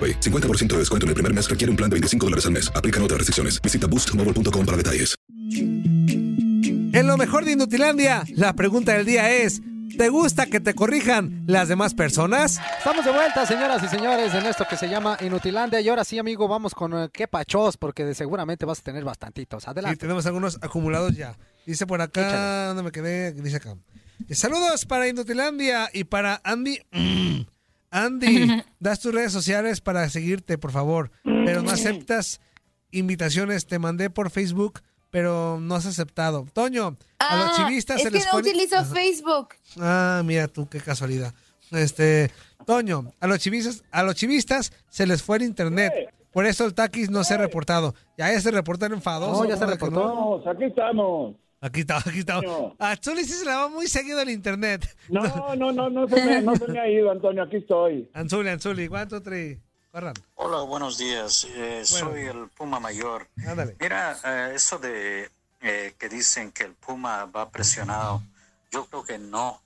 AroPay. 0.00 0.20
50% 0.20 0.68
de 0.68 0.78
descuento 0.78 1.04
en 1.04 1.08
el 1.08 1.14
primer 1.14 1.34
mes 1.34 1.48
requiere 1.48 1.70
un 1.70 1.76
plan 1.76 1.90
de 1.90 1.94
25 1.94 2.26
dólares 2.26 2.46
al 2.46 2.52
mes. 2.52 2.72
Aplican 2.74 3.02
otras 3.02 3.18
restricciones. 3.18 3.60
Visita 3.60 3.86
boostmobile.com 3.86 4.64
para 4.66 4.76
detalles. 4.76 5.14
En 6.92 7.06
lo 7.06 7.16
mejor 7.16 7.44
de 7.44 7.52
Inutilandia, 7.52 8.24
la 8.34 8.52
pregunta 8.54 8.92
del 8.94 9.06
día 9.06 9.30
es: 9.30 9.60
¿te 9.96 10.08
gusta 10.08 10.46
que 10.46 10.60
te 10.60 10.74
corrijan 10.74 11.44
las 11.46 11.68
demás 11.68 11.94
personas? 11.94 12.60
Estamos 12.78 13.04
de 13.04 13.12
vuelta, 13.12 13.46
señoras 13.46 13.82
y 13.84 13.88
señores, 13.88 14.34
en 14.34 14.46
esto 14.46 14.64
que 14.68 14.76
se 14.76 14.88
llama 14.88 15.16
Inutilandia. 15.20 15.80
Y 15.80 15.88
ahora 15.88 16.04
sí, 16.04 16.18
amigo, 16.18 16.48
vamos 16.48 16.74
con 16.74 16.92
eh, 16.94 17.08
qué 17.12 17.28
pachos, 17.28 17.76
porque 17.76 18.04
de 18.04 18.14
seguramente 18.14 18.66
vas 18.66 18.80
a 18.80 18.82
tener 18.82 19.04
bastantitos. 19.04 19.64
Y 19.66 19.70
Adelante. 19.70 19.98
tenemos 19.98 20.26
algunos 20.26 20.58
acumulados 20.62 21.16
ya. 21.16 21.36
Dice 21.66 21.86
por 21.86 22.00
acá, 22.00 22.28
Échale. 22.28 22.66
¿dónde 22.68 22.82
me 22.82 22.90
quedé? 22.90 23.32
Dice 23.32 23.56
acá. 23.56 23.76
Saludos 24.30 24.84
para 24.86 25.08
Inutilandia 25.08 25.90
y 25.92 26.04
para 26.04 26.40
Andy. 26.44 26.78
Andy, 27.90 28.62
das 28.80 29.00
tus 29.00 29.12
redes 29.14 29.32
sociales 29.32 29.80
para 29.80 30.08
seguirte, 30.08 30.58
por 30.58 30.72
favor. 30.72 31.10
Pero 31.24 31.62
no 31.62 31.70
aceptas 31.70 32.40
invitaciones. 32.90 33.66
Te 33.66 33.78
mandé 33.78 34.10
por 34.10 34.30
Facebook, 34.30 34.80
pero 35.10 35.58
no 35.60 35.74
has 35.74 35.86
aceptado. 35.86 36.46
Toño, 36.52 36.96
a 37.18 37.36
los 37.36 37.46
Ah, 37.46 37.52
chivistas 37.56 37.96
es 37.98 38.02
se 38.04 38.08
que 38.10 38.16
les 38.18 38.26
no 38.26 38.32
pone- 38.32 38.48
utilizo 38.50 38.76
Ajá. 38.76 38.94
Facebook. 38.94 39.48
Ah, 39.80 40.22
mira 40.24 40.48
tú, 40.48 40.68
qué 40.68 40.80
casualidad. 40.80 41.34
Este, 41.72 42.30
Toño, 42.66 43.12
a 43.20 43.26
los 43.26 43.38
chivistas, 43.38 43.82
a 43.90 44.02
los 44.02 44.14
chivistas 44.16 44.72
se 44.88 45.06
les 45.06 45.22
fue 45.22 45.36
el 45.38 45.42
internet. 45.44 45.92
Por 46.32 46.46
eso 46.46 46.64
el 46.64 46.74
taquis 46.74 47.10
no 47.10 47.24
se 47.24 47.34
ha 47.34 47.38
reportado. 47.38 47.94
Ya 48.16 48.38
se 48.40 48.50
reportaron 48.52 48.98
enfadoso. 48.98 49.42
No, 49.44 49.48
ya 49.48 49.56
se 49.56 49.60
¿cómo 49.60 49.70
de 49.72 49.78
que 49.78 49.84
reportó. 49.84 50.40
no? 50.44 50.50
Aquí 50.50 50.64
estamos. 50.64 51.34
Aquí 51.62 51.80
está, 51.80 51.98
aquí 51.98 52.20
está. 52.20 52.40
A 52.78 52.96
Zuli 52.96 53.24
sí 53.24 53.32
se 53.34 53.44
le 53.44 53.50
va 53.50 53.68
muy 53.68 53.86
seguido 53.86 54.20
el 54.20 54.30
internet. 54.30 54.96
No, 55.08 55.54
no, 55.56 55.72
no, 55.72 55.90
no 55.90 56.08
se 56.08 56.24
me, 56.24 56.40
no 56.40 56.56
se 56.56 56.66
me 56.68 56.80
ha 56.80 56.88
ido, 56.88 57.10
Antonio, 57.10 57.42
aquí 57.42 57.56
estoy. 57.56 58.10
Anzuli, 58.14 58.48
Anzuli, 58.48 58.88
¿cuánto 58.88 59.22
tres? 59.22 59.58
Corran. 59.92 60.14
Hola, 60.36 60.62
buenos 60.62 60.96
días. 60.96 61.46
Eh, 61.54 61.82
Soy 61.84 62.22
el 62.22 62.48
Puma 62.48 62.80
Mayor. 62.80 63.28
Ándale. 63.46 63.76
Mira, 63.78 64.16
eh, 64.24 64.52
eso 64.54 64.78
de 64.78 65.28
eh, 65.60 65.94
que 65.98 66.08
dicen 66.08 66.52
que 66.52 66.64
el 66.64 66.72
Puma 66.72 67.26
va 67.26 67.50
presionado, 67.50 68.22
yo 68.70 68.86
creo 68.86 69.04
que 69.04 69.18
no. 69.18 69.60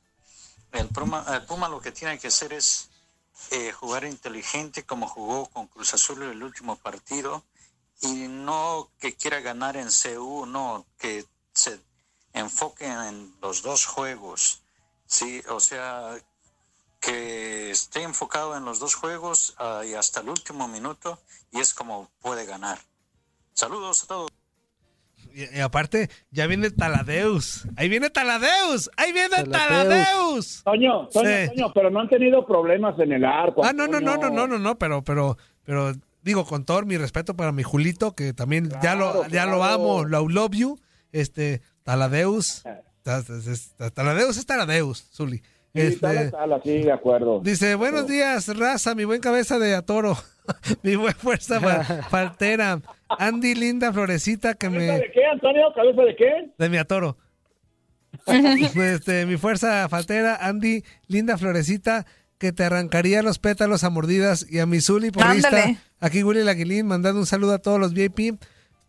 El 0.73 0.89
Puma, 0.89 1.25
el 1.33 1.43
Puma 1.43 1.69
lo 1.69 1.81
que 1.81 1.93
tiene 1.93 2.19
que 2.19 2.27
hacer 2.27 2.53
es 2.55 2.91
eh, 3.53 3.71
jugar 3.71 4.05
inteligente 4.05 4.83
como 4.83 5.07
jugó 5.07 5.47
con 5.47 5.69
Cruz 5.69 5.95
Azul 5.95 6.23
en 6.23 6.31
el 6.31 6.43
último 6.43 6.75
partido 6.75 7.45
y 8.01 8.27
no 8.29 8.91
que 8.99 9.15
quiera 9.15 9.41
ganar 9.41 9.77
en 9.77 9.89
CU, 9.89 10.47
no, 10.47 10.85
que 10.99 11.25
se 11.55 11.79
enfoque 12.33 12.87
en 12.87 13.33
los 13.41 13.63
dos 13.63 13.87
juegos. 13.87 14.63
Sí, 15.07 15.41
o 15.49 15.61
sea, 15.61 16.17
que 17.01 17.71
esté 17.71 18.03
enfocado 18.03 18.57
en 18.57 18.65
los 18.65 18.81
dos 18.81 18.95
juegos 18.95 19.55
ah, 19.59 19.83
y 19.87 19.95
hasta 19.95 20.21
el 20.21 20.29
último 20.29 20.69
minuto 20.69 21.19
y 21.53 21.61
es 21.61 21.75
como 21.75 22.11
puede 22.21 22.47
ganar. 22.47 22.79
Saludos 23.53 24.05
a 24.05 24.07
todos. 24.07 24.31
Y, 25.33 25.59
y 25.59 25.61
aparte, 25.61 26.11
ya 26.31 26.47
viene 26.47 26.71
Taladeus. 26.71 27.67
Ahí 27.77 27.89
viene 27.89 28.11
Taladeus. 28.11 28.91
Ahí 28.97 29.13
viene 29.13 29.45
Taladeus. 29.45 29.53
Taladeus. 29.53 30.63
Toño, 30.65 31.09
Toño, 31.09 31.29
Sí. 31.29 31.49
Toño, 31.49 31.73
pero 31.73 31.91
no 31.91 32.01
han 32.01 32.09
tenido 32.09 32.47
problemas 32.47 32.99
en 32.99 33.13
el 33.13 33.25
arco. 33.25 33.65
Ah, 33.65 33.73
no, 33.73 33.87
no, 33.87 34.01
no, 34.01 34.17
no, 34.17 34.31
no, 34.31 34.47
no, 34.47 34.59
no, 34.59 34.79
pero, 34.79 35.03
pero, 35.03 35.37
pero, 35.65 35.93
digo, 36.23 36.45
con 36.45 36.65
todo 36.65 36.83
mi 36.83 36.97
respeto 36.97 37.35
para 37.37 37.53
mi 37.53 37.63
Julito, 37.63 38.15
que 38.15 38.33
también 38.33 38.71
ya 38.83 38.95
lo, 38.95 39.13
Claro, 39.13 39.29
ya 39.29 39.47
lo 39.47 39.65
amo, 39.65 40.05
lo 40.05 40.29
love 40.29 40.53
you, 40.53 40.79
este, 41.15 41.63
Taladeus, 41.85 42.63
Ta- 43.03 43.23
ta- 43.23 43.23
ta- 43.77 43.91
Taladeus 43.91 44.37
es 44.37 44.47
Taladeus, 44.47 45.09
Zuli. 45.13 45.39
Sí, 45.39 45.81
Este, 45.81 45.99
tala, 46.01 46.31
tala, 46.31 46.61
sí, 46.63 46.83
de 46.83 46.93
acuerdo. 46.93 47.41
dice, 47.41 47.75
buenos 47.75 48.07
días, 48.07 48.47
raza, 48.57 48.95
mi 48.95 49.05
buen 49.05 49.21
cabeza 49.21 49.59
de 49.59 49.75
atoro, 49.75 50.17
mi 50.83 50.95
buen 50.97 51.15
fuerza 51.15 51.61
fa- 51.61 51.83
faltera, 52.09 52.81
Andy, 53.09 53.55
linda 53.55 53.93
florecita 53.93 54.55
que 54.55 54.69
¿Cabeza 54.69 54.93
me, 54.93 54.99
de 55.01 55.11
qué, 55.13 55.25
Antonio? 55.27 55.63
¿Cabeza 55.75 56.03
de 56.03 56.17
qué? 56.17 56.51
de 56.59 56.69
mi 56.69 56.77
atoro. 56.77 57.17
Este, 58.27 59.27
mi 59.27 59.37
fuerza 59.37 59.89
faltera, 59.89 60.37
Andy, 60.37 60.85
linda 61.09 61.37
florecita, 61.37 62.07
que 62.39 62.53
te 62.53 62.65
arrancaría 62.65 63.23
los 63.23 63.39
pétalos 63.39 63.85
a 63.85 63.91
mordidas. 63.91 64.47
Y 64.49 64.59
a 64.61 64.67
mi 64.67 64.81
Zuli 64.81 65.11
porrista, 65.11 65.51
aquí 66.01 66.23
Willy 66.23 66.45
Laguilín, 66.45 66.87
mandando 66.87 67.21
un 67.21 67.27
saludo 67.27 67.55
a 67.55 67.59
todos 67.59 67.81
los 67.81 67.93
VIP. 67.93 68.39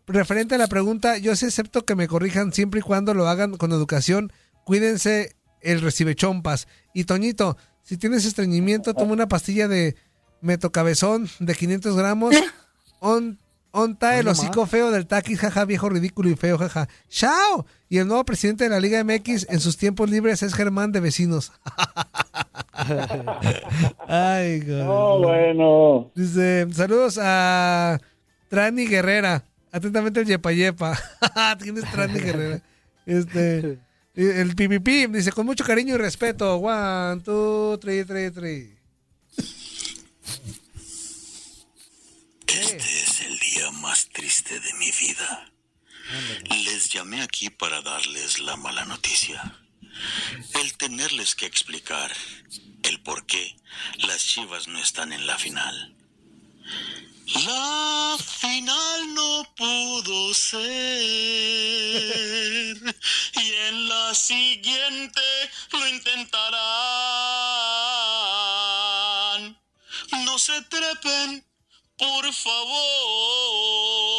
Referente 0.06 0.54
a 0.54 0.58
la 0.58 0.68
pregunta, 0.68 1.18
yo 1.18 1.34
sí 1.34 1.46
acepto 1.46 1.84
que 1.84 1.96
me 1.96 2.06
corrijan 2.06 2.52
siempre 2.52 2.80
y 2.80 2.82
cuando 2.82 3.12
lo 3.12 3.28
hagan 3.28 3.56
con 3.56 3.72
educación. 3.72 4.32
Cuídense 4.64 5.34
el 5.60 5.80
recibe 5.80 6.14
chompas. 6.14 6.68
Y 6.94 7.04
Toñito, 7.04 7.56
si 7.82 7.96
tienes 7.96 8.24
estreñimiento, 8.24 8.94
toma 8.94 9.12
una 9.12 9.28
pastilla 9.28 9.66
de 9.66 9.96
metocabezón 10.40 11.28
de 11.40 11.54
500 11.54 11.96
gramos. 11.96 12.34
On, 13.00 13.38
onta 13.72 14.18
el 14.18 14.26
hocico 14.28 14.64
feo 14.66 14.90
del 14.90 15.06
taquis, 15.06 15.38
jaja, 15.38 15.64
viejo 15.64 15.88
ridículo 15.88 16.30
y 16.30 16.36
feo, 16.36 16.56
jaja. 16.56 16.88
¡Chao! 17.08 17.66
Y 17.88 17.98
el 17.98 18.08
nuevo 18.08 18.24
presidente 18.24 18.64
de 18.64 18.70
la 18.70 18.80
Liga 18.80 19.04
MX 19.04 19.48
en 19.50 19.60
sus 19.60 19.76
tiempos 19.76 20.08
libres 20.08 20.42
es 20.42 20.54
Germán 20.54 20.92
de 20.92 21.00
Vecinos. 21.00 21.52
Ay, 24.08 24.60
God. 24.60 24.84
No, 24.84 25.18
bueno. 25.18 26.10
Dice, 26.14 26.66
saludos 26.72 27.18
a 27.20 28.00
Trani 28.48 28.86
Guerrera. 28.86 29.44
Atentamente 29.76 30.20
el 30.20 30.26
Yepa 30.26 30.52
Yepa. 30.52 30.98
Tienes 31.62 31.84
Guerrera. 31.92 32.62
Este, 33.04 33.78
el 34.14 34.56
pipipi 34.56 35.06
dice, 35.08 35.32
con 35.32 35.44
mucho 35.44 35.64
cariño 35.64 35.96
y 35.96 35.98
respeto. 35.98 36.56
One, 36.56 37.20
two, 37.20 37.78
three, 37.78 38.02
three, 38.04 38.30
three. 38.30 38.78
Este 42.46 42.76
es 42.76 43.20
el 43.20 43.38
día 43.38 43.70
más 43.72 44.08
triste 44.08 44.58
de 44.58 44.74
mi 44.78 44.90
vida. 44.92 45.52
Les 46.64 46.88
llamé 46.88 47.20
aquí 47.20 47.50
para 47.50 47.82
darles 47.82 48.38
la 48.40 48.56
mala 48.56 48.86
noticia. 48.86 49.58
El 50.58 50.74
tenerles 50.78 51.34
que 51.34 51.44
explicar 51.44 52.10
el 52.82 53.02
por 53.02 53.26
qué 53.26 53.56
las 53.98 54.24
Chivas 54.24 54.68
no 54.68 54.78
están 54.78 55.12
en 55.12 55.26
la 55.26 55.36
final. 55.36 55.94
La 57.34 58.16
final 58.18 59.14
no 59.14 59.42
pudo 59.56 60.30
hacer. 60.30 60.62
Y 63.34 63.52
en 63.68 63.88
la 63.88 64.14
siguiente 64.14 65.20
lo 65.72 65.88
intentarán. 65.88 66.46
No 70.24 70.38
se 70.38 70.62
trepen, 70.62 71.44
por 71.98 72.32
favor. 72.32 74.15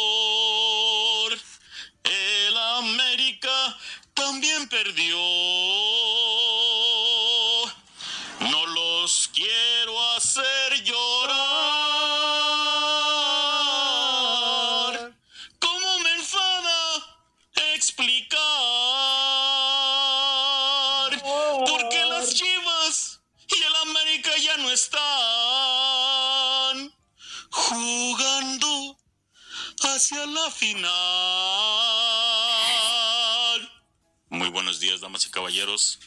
Damas 35.17 35.25
y 35.25 35.31
caballeros. 35.31 35.99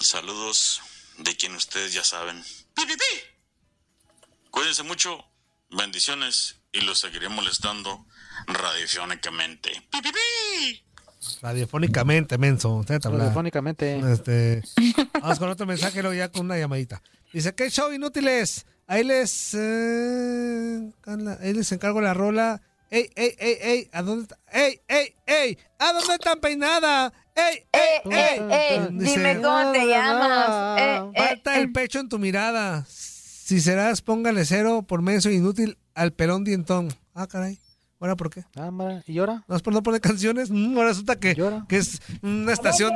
Saludos 0.00 0.80
de 1.18 1.36
quien 1.36 1.54
ustedes 1.54 1.92
ya 1.92 2.04
saben. 2.04 2.42
¡Pi, 2.74 2.82
pi, 2.86 2.94
pi! 2.94 4.48
Cuídense 4.50 4.82
mucho, 4.82 5.24
bendiciones 5.70 6.56
y 6.72 6.80
los 6.82 6.98
seguiré 6.98 7.28
molestando 7.28 8.06
radiofónicamente. 8.46 9.70
¡Pi, 9.90 10.00
pi, 10.00 10.10
pi! 10.10 10.84
Radiofónicamente, 11.42 12.38
menso. 12.38 12.84
Radiofónicamente. 12.86 13.98
Este, 14.12 14.62
vamos 15.20 15.38
con 15.38 15.50
otro 15.50 15.66
mensaje, 15.66 16.00
luego 16.02 16.14
ya 16.14 16.30
con 16.30 16.46
una 16.46 16.58
llamadita. 16.58 17.02
Dice, 17.32 17.54
¿qué 17.54 17.70
show 17.70 17.92
inútiles? 17.92 18.66
Ahí 18.86 19.04
les, 19.04 19.54
eh, 19.54 20.92
ahí 21.40 21.52
les 21.52 21.72
encargo 21.72 22.00
la 22.00 22.14
rola. 22.14 22.62
¡Ey, 22.90 23.10
ey, 23.16 23.34
ey, 23.38 23.58
ey! 23.60 23.90
¿A 23.92 24.02
dónde 24.02 24.22
está? 24.22 24.38
¡Ey, 24.52 24.80
ey, 24.88 25.14
ey! 25.26 25.58
¿A 25.78 25.92
dónde 25.92 26.14
están 26.14 26.40
peinada? 26.40 27.12
¡Ey, 27.34 27.64
ey, 27.72 28.12
ey! 28.12 28.40
ey, 28.50 28.88
dime 28.92 29.40
cómo 29.42 29.72
te 29.72 29.86
llamas. 29.86 30.80
Eh, 30.80 31.10
eh, 31.14 31.28
Falta 31.28 31.58
el 31.58 31.72
pecho 31.72 31.98
en 31.98 32.08
tu 32.08 32.18
mirada. 32.18 32.84
Si 32.88 33.60
serás, 33.60 34.00
póngale 34.00 34.44
cero 34.44 34.84
por 34.86 35.02
menso 35.02 35.30
inútil 35.30 35.76
al 35.94 36.12
pelón 36.12 36.44
dientón. 36.44 36.88
Ah, 37.14 37.26
caray. 37.26 37.58
¿Ahora 38.00 38.16
por 38.16 38.28
qué? 38.28 38.44
Ah, 38.56 38.70
¿Y 39.06 39.18
ahora? 39.18 39.44
¿No 39.48 39.56
es 39.56 39.62
por 39.62 39.72
no 39.72 39.82
poner 39.82 40.00
canciones? 40.00 40.50
Mm, 40.50 40.76
ahora 40.76 40.88
resulta 40.90 41.16
que, 41.16 41.34
que 41.68 41.76
es 41.78 42.02
una 42.22 42.52
estación, 42.52 42.92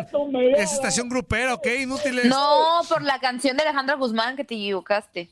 es 0.56 0.72
estación 0.72 1.08
grupera, 1.08 1.54
¿ok? 1.54 1.66
Inútiles. 1.80 2.26
No, 2.26 2.80
por 2.88 3.02
la 3.02 3.18
canción 3.18 3.56
de 3.56 3.62
Alejandro 3.62 3.96
Guzmán 3.96 4.36
que 4.36 4.44
te 4.44 4.54
equivocaste. 4.54 5.30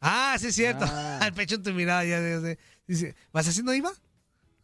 Ah, 0.00 0.34
sí 0.38 0.46
es 0.46 0.54
cierto. 0.54 0.86
Al 1.20 1.34
pecho 1.34 1.56
en 1.56 1.62
tu 1.62 1.72
mirada, 1.72 2.04
ya, 2.04 2.20
ya, 2.20 2.40
ya. 2.40 2.56
Dice, 2.88 3.14
¿vas 3.32 3.46
haciendo 3.46 3.72
IVA? 3.74 3.92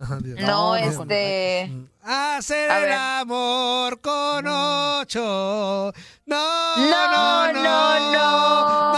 Ajá, 0.00 0.16
Dios. 0.20 0.40
No, 0.40 0.74
este. 0.74 1.70
Hacer 2.02 2.70
A 2.70 2.84
el 2.84 2.92
amor 2.92 4.00
con 4.00 4.44
ocho. 4.46 5.92
No, 6.26 6.76
No, 6.76 7.52
no, 7.52 8.12
no. 8.12 8.92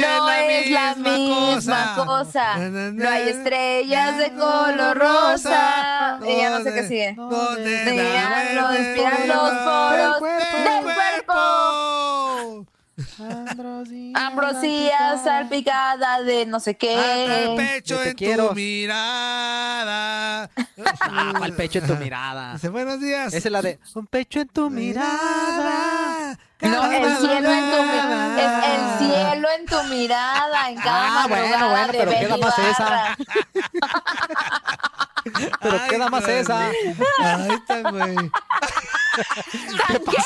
No 0.00 0.30
es 0.30 0.70
la 0.70 0.94
misma 0.94 1.10
misma 1.10 1.94
cosa. 1.94 2.04
cosa. 2.06 2.56
Na, 2.58 2.68
na, 2.70 2.90
No 2.92 3.10
hay 3.10 3.24
na, 3.24 3.30
estrellas 3.30 4.18
de 4.18 4.30
color 4.32 4.96
rosa. 4.98 6.18
Y 6.26 6.36
ya 6.36 6.50
no 6.50 6.62
sé 6.64 6.72
qué 6.72 6.88
sigue. 6.88 7.14
¿Dónde 7.14 7.70
Dejan 7.84 8.30
da 8.32 8.52
los 8.54 8.68
vuelta 8.68 8.88
inspiran 8.88 9.28
los 9.28 9.50
poros 9.50 10.20
del 10.20 10.64
del 10.64 10.82
cuerpo. 10.84 10.97
Ambrosía 14.14 15.18
salpicada 15.22 16.22
de 16.22 16.46
no 16.46 16.60
sé 16.60 16.70
Hasta 16.70 16.86
el 17.34 17.56
qué. 17.56 17.56
pecho 17.56 18.02
en 18.02 18.14
quiero. 18.14 18.48
tu 18.48 18.54
mirada. 18.54 20.50
Ah, 21.00 21.32
¿cuál 21.38 21.54
pecho 21.54 21.78
en 21.80 21.86
tu 21.86 21.94
mirada? 21.96 22.52
Dice, 22.54 22.68
buenos 22.68 23.00
días. 23.00 23.32
Esa 23.34 23.48
es 23.48 23.52
la 23.52 23.62
de 23.62 23.80
un 23.94 24.06
pecho 24.06 24.40
en 24.40 24.48
tu 24.48 24.70
mirada. 24.70 26.36
No, 26.60 26.90
el 26.92 27.16
cielo 27.18 27.50
en 27.52 27.70
tu 27.70 27.76
es 28.38 28.52
el 28.64 28.98
cielo 28.98 29.48
en 29.58 29.66
tu 29.66 29.82
mirada 29.84 30.70
en 30.70 30.76
cada 30.76 31.22
Ah, 31.24 31.26
bueno, 31.28 31.68
bueno, 31.70 31.86
de 31.86 31.98
pero 31.98 32.10
Benny 32.10 32.26
queda 32.26 32.36
más 32.36 32.58
esa. 32.58 33.16
Pero 35.60 35.78
Ay, 35.80 35.88
queda 35.90 36.08
más 36.08 36.24
güey. 36.24 36.36
esa. 36.38 36.68
Ahí 36.68 37.50
está, 37.52 37.90
güey. 37.90 38.14
¿Tan 39.86 40.04
qué? 40.04 40.22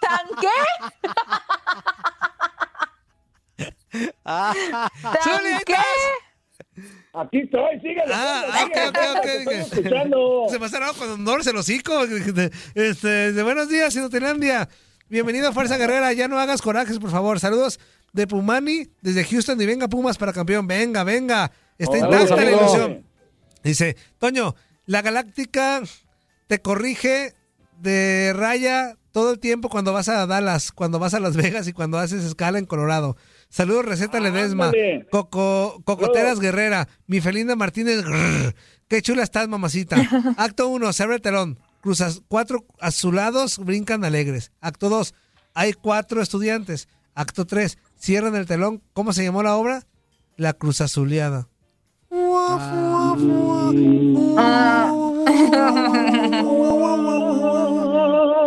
¿Tan 0.00 0.26
qué? 0.40 0.56
Ah, 4.24 4.52
¿Tan 5.02 5.64
qué? 5.64 5.74
Aquí 7.14 7.38
estoy, 7.38 7.80
síguele. 7.80 8.04
Ah, 8.12 8.44
síguele, 8.58 8.88
ok, 8.88 8.96
ok, 8.96 9.26
ok, 9.46 9.52
escuchando. 9.52 10.46
Se 10.50 10.58
pasaron 10.58 10.94
con 10.94 11.10
honor 11.12 11.40
el 11.46 11.56
hocico. 11.56 12.04
Este, 12.74 13.32
de 13.32 13.42
buenos 13.42 13.68
días, 13.68 13.94
Inutilandia. 13.96 14.68
Bienvenido 15.08 15.48
a 15.48 15.52
Fuerza 15.52 15.78
Guerrera. 15.78 16.12
Ya 16.12 16.28
no 16.28 16.38
hagas 16.38 16.60
corajes, 16.60 16.98
por 16.98 17.10
favor. 17.10 17.40
Saludos 17.40 17.80
de 18.12 18.26
Pumani 18.26 18.88
desde 19.00 19.24
Houston. 19.24 19.58
Y 19.60 19.66
venga, 19.66 19.88
Pumas 19.88 20.18
para 20.18 20.32
campeón. 20.32 20.66
Venga, 20.66 21.04
venga. 21.04 21.50
Está 21.78 21.96
intacta 21.98 22.34
la 22.36 22.42
amigo. 22.42 22.60
ilusión. 22.60 23.05
Dice, 23.66 23.96
Toño, 24.18 24.54
la 24.86 25.02
Galáctica 25.02 25.82
te 26.46 26.60
corrige 26.60 27.34
de 27.80 28.32
raya 28.34 28.96
todo 29.10 29.32
el 29.32 29.40
tiempo 29.40 29.68
cuando 29.68 29.92
vas 29.92 30.08
a 30.08 30.26
Dallas, 30.26 30.70
cuando 30.70 30.98
vas 30.98 31.14
a 31.14 31.20
Las 31.20 31.36
Vegas 31.36 31.66
y 31.66 31.72
cuando 31.72 31.98
haces 31.98 32.22
escala 32.22 32.58
en 32.58 32.66
Colorado. 32.66 33.16
Saludos, 33.48 33.86
receta 33.86 34.20
Ledesma. 34.20 34.70
Coco, 35.10 35.80
Cocoteras 35.84 36.38
Guerrera. 36.38 36.88
Mi 37.06 37.20
Felinda 37.20 37.56
Martínez. 37.56 38.04
grrr. 38.04 38.54
Qué 38.88 39.02
chula 39.02 39.24
estás, 39.24 39.48
mamacita. 39.48 39.96
Acto 40.36 40.68
1, 40.68 40.92
se 40.92 41.02
abre 41.02 41.16
el 41.16 41.22
telón. 41.22 41.58
Cruzas 41.80 42.22
cuatro 42.28 42.66
azulados, 42.78 43.58
brincan 43.58 44.04
alegres. 44.04 44.52
Acto 44.60 44.88
2, 44.88 45.12
hay 45.54 45.72
cuatro 45.72 46.22
estudiantes. 46.22 46.88
Acto 47.14 47.46
3, 47.46 47.78
cierran 47.98 48.36
el 48.36 48.46
telón. 48.46 48.82
¿Cómo 48.92 49.12
se 49.12 49.24
llamó 49.24 49.42
la 49.42 49.56
obra? 49.56 49.86
La 50.36 50.52
Cruz 50.52 50.80
Azuleada. 50.80 51.48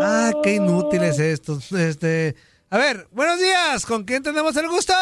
Ah, 0.01 0.31
qué 0.43 0.55
inútiles 0.55 1.19
estos. 1.19 1.71
Este, 1.71 2.35
a 2.69 2.77
ver, 2.77 3.07
buenos 3.11 3.39
días. 3.39 3.85
¿Con 3.85 4.03
quién 4.03 4.23
tenemos 4.23 4.55
el 4.57 4.67
gusto? 4.67 4.93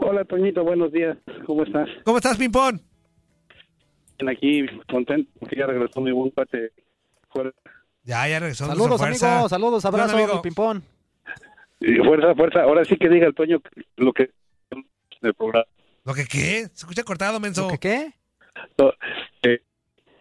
Hola, 0.00 0.24
Toñito, 0.24 0.64
buenos 0.64 0.92
días. 0.92 1.16
¿Cómo 1.46 1.64
estás? 1.64 1.88
¿Cómo 2.04 2.18
estás, 2.18 2.36
Pimpón? 2.36 2.80
Bien, 4.18 4.28
Aquí, 4.28 4.66
contento 4.90 5.30
porque 5.40 5.56
ya 5.56 5.66
regresó 5.66 6.00
mi 6.00 6.12
buen 6.12 6.32
fuera. 7.30 7.50
Ya, 8.04 8.28
ya 8.28 8.38
regresó. 8.40 8.66
saludos, 8.66 9.00
amigos. 9.00 9.50
Saludos, 9.50 9.82
¿Qué 9.82 9.88
onda, 9.88 10.02
abrazos, 10.02 10.14
amigo? 10.14 10.34
mi 10.36 10.42
pimpón. 10.42 10.82
Y 11.80 11.96
fuerza, 11.96 12.34
fuerza. 12.34 12.62
Ahora 12.62 12.84
sí 12.84 12.96
que 12.96 13.08
diga 13.08 13.26
el 13.26 13.34
Toño 13.34 13.60
lo 13.96 14.12
que 14.12 14.30
del 15.20 15.34
programa. 15.34 15.64
¿Lo 16.04 16.14
que 16.14 16.24
qué? 16.26 16.66
Se 16.72 16.84
escucha 16.84 17.02
cortado, 17.02 17.40
menso. 17.40 17.68
¿Qué 17.68 17.78
qué? 17.78 18.12
No, 18.78 18.90
eh, 19.42 19.62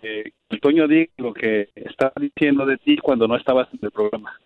eh, 0.01 0.23
el 0.49 0.61
Toño 0.61 0.87
diga 0.87 1.11
lo 1.17 1.33
que 1.33 1.69
estaba 1.75 2.13
diciendo 2.19 2.65
de 2.65 2.77
ti 2.77 2.97
cuando 2.97 3.27
no 3.27 3.35
estabas 3.35 3.67
en 3.73 3.79
el 3.81 3.91
programa. 3.91 4.39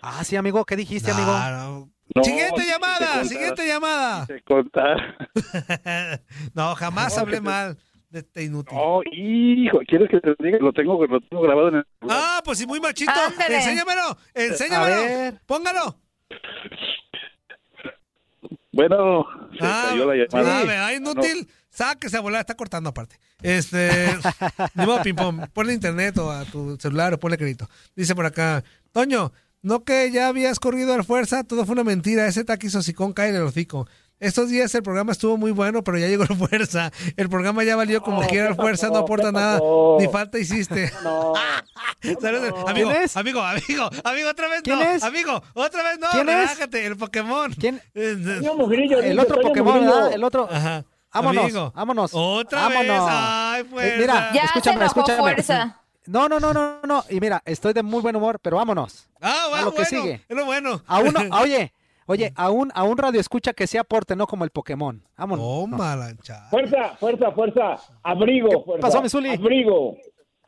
Ah, 0.00 0.22
sí, 0.24 0.36
amigo. 0.36 0.64
¿Qué 0.64 0.76
dijiste, 0.76 1.10
amigo? 1.10 1.30
Claro. 1.30 1.88
No, 2.14 2.24
siguiente 2.24 2.60
si 2.62 2.66
te 2.66 2.72
llamada, 2.72 3.24
siguiente 3.24 3.66
llamada. 3.66 4.26
te 4.26 4.40
contara. 4.42 5.16
no, 6.54 6.74
jamás 6.74 7.14
No, 7.14 7.20
hablé 7.22 7.34
que 7.34 7.40
te- 7.40 7.46
mal 7.46 7.78
de 8.08 8.18
este 8.20 8.44
inútil. 8.44 8.78
Oh, 8.80 9.02
hijo, 9.12 9.78
¿quieres 9.86 10.08
que 10.08 10.18
te 10.20 10.34
diga? 10.42 10.58
Lo 10.58 10.72
tengo, 10.72 11.04
lo 11.06 11.20
tengo 11.20 11.42
grabado 11.42 11.68
en 11.68 11.74
el 11.76 11.84
programa. 11.98 12.22
Ah, 12.38 12.40
pues 12.42 12.58
sí, 12.58 12.66
muy 12.66 12.80
machito. 12.80 13.12
Ándale. 13.12 13.56
Enséñamelo, 13.56 14.16
enséñamelo. 14.34 14.96
A 14.96 15.00
ver. 15.04 15.34
Póngalo. 15.46 16.00
Bueno, 18.78 19.26
se 19.58 19.58
Ah, 19.60 19.86
cayó 19.90 20.06
la 20.06 20.14
llamada. 20.14 20.86
ah, 20.86 20.94
inútil. 20.94 21.48
Sáquese 21.68 22.16
a 22.16 22.20
volar, 22.20 22.42
está 22.42 22.54
cortando 22.54 22.90
aparte. 22.90 23.18
Este, 23.42 23.90
ni 24.76 24.86
modo, 24.86 25.02
ping-pong. 25.02 25.48
Ponle 25.52 25.74
internet 25.74 26.16
o 26.18 26.30
a 26.30 26.44
tu 26.44 26.76
celular 26.78 27.12
o 27.12 27.18
ponle 27.18 27.36
crédito. 27.36 27.68
Dice 27.96 28.14
por 28.14 28.24
acá, 28.24 28.62
Toño, 28.92 29.32
no 29.62 29.82
que 29.82 30.12
ya 30.12 30.28
habías 30.28 30.60
corrido 30.60 30.94
al 30.94 31.02
fuerza, 31.02 31.42
todo 31.42 31.66
fue 31.66 31.72
una 31.72 31.82
mentira. 31.82 32.28
Ese 32.28 32.44
taquizo 32.44 32.80
sicón 32.80 33.12
cae 33.12 33.30
en 33.30 33.34
el 33.34 33.42
hocico. 33.42 33.88
Estos 34.20 34.48
días 34.48 34.74
el 34.74 34.82
programa 34.82 35.12
estuvo 35.12 35.36
muy 35.36 35.52
bueno, 35.52 35.82
pero 35.84 35.96
ya 35.98 36.08
llegó 36.08 36.24
la 36.28 36.34
fuerza. 36.48 36.90
El 37.16 37.28
programa 37.28 37.62
ya 37.64 37.76
valió 37.76 38.02
como 38.02 38.26
quiera 38.26 38.48
el 38.48 38.54
fuerza, 38.56 38.88
no 38.88 38.96
aporta 38.98 39.30
nada. 39.32 39.60
Ni 39.98 40.08
falta 40.08 40.38
hiciste. 40.38 40.92
No, 41.04 41.32
Saludos. 42.20 42.52
Amigo, 42.68 42.90
¿Quién 42.90 43.02
es? 43.02 43.16
amigo, 43.16 43.40
amigo, 43.42 43.90
amigo, 44.04 44.28
otra 44.30 44.48
vez 44.48 44.62
¿Quién 44.62 44.78
no. 44.78 44.84
es? 44.84 45.02
Amigo, 45.02 45.42
otra 45.54 45.82
vez 45.82 45.98
no. 45.98 46.06
¿Quién 46.12 46.28
es? 46.28 46.34
Relájate, 46.36 46.86
el 46.86 46.96
Pokémon. 46.96 47.52
¿Quién? 47.54 47.76
Eh, 47.94 48.16
El 48.16 48.24
dice 48.24 49.20
otro 49.20 49.40
Pokémon. 49.40 49.80
¿verdad? 49.80 50.12
El 50.12 50.24
otro. 50.24 50.48
Ajá. 50.50 50.84
Vámonos, 51.12 51.44
amigo. 51.44 51.72
vámonos. 51.74 52.10
Otra 52.14 52.62
vámonos. 52.68 53.06
vez. 53.06 53.14
Ay, 53.16 53.62
Eh, 53.62 53.64
fuerza. 53.64 53.96
mira, 53.98 54.30
Ya 54.34 54.42
escúchame, 54.42 54.84
escúchame. 54.84 55.18
fuerza. 55.18 55.80
No, 56.06 56.28
no, 56.28 56.38
no, 56.40 56.52
no, 56.54 56.80
no. 56.84 57.04
Y 57.10 57.20
mira, 57.20 57.42
estoy 57.44 57.72
de 57.72 57.82
muy 57.82 58.00
buen 58.00 58.14
humor, 58.16 58.38
pero 58.40 58.56
vámonos. 58.58 59.08
Ah, 59.20 59.44
a 59.46 59.50
va, 59.50 59.62
lo 59.62 59.70
que 59.72 59.82
bueno, 59.82 59.88
sigue. 60.02 60.24
Es 60.28 60.36
lo 60.36 60.44
bueno. 60.44 60.82
A 60.86 61.00
uno, 61.00 61.20
a- 61.30 61.40
oye, 61.42 61.72
oye, 62.08 62.32
a 62.34 62.50
un, 62.50 62.70
a 62.74 62.82
un 62.82 62.98
radio 62.98 63.20
escucha 63.20 63.52
que 63.52 63.66
sea 63.68 63.82
aporte, 63.82 64.16
no 64.16 64.26
como 64.26 64.42
el 64.44 64.50
Pokémon. 64.50 65.02
Vámonos. 65.16 65.44
Tómala, 65.46 66.16
chaval. 66.22 66.50
Fuerza, 66.50 66.96
fuerza, 66.98 67.30
fuerza. 67.32 67.76
Abrigo, 68.02 68.64
fuerza. 68.64 68.80
pasó, 68.86 69.00
mi 69.00 69.08
Zuli? 69.08 69.30
Abrigo. 69.30 69.96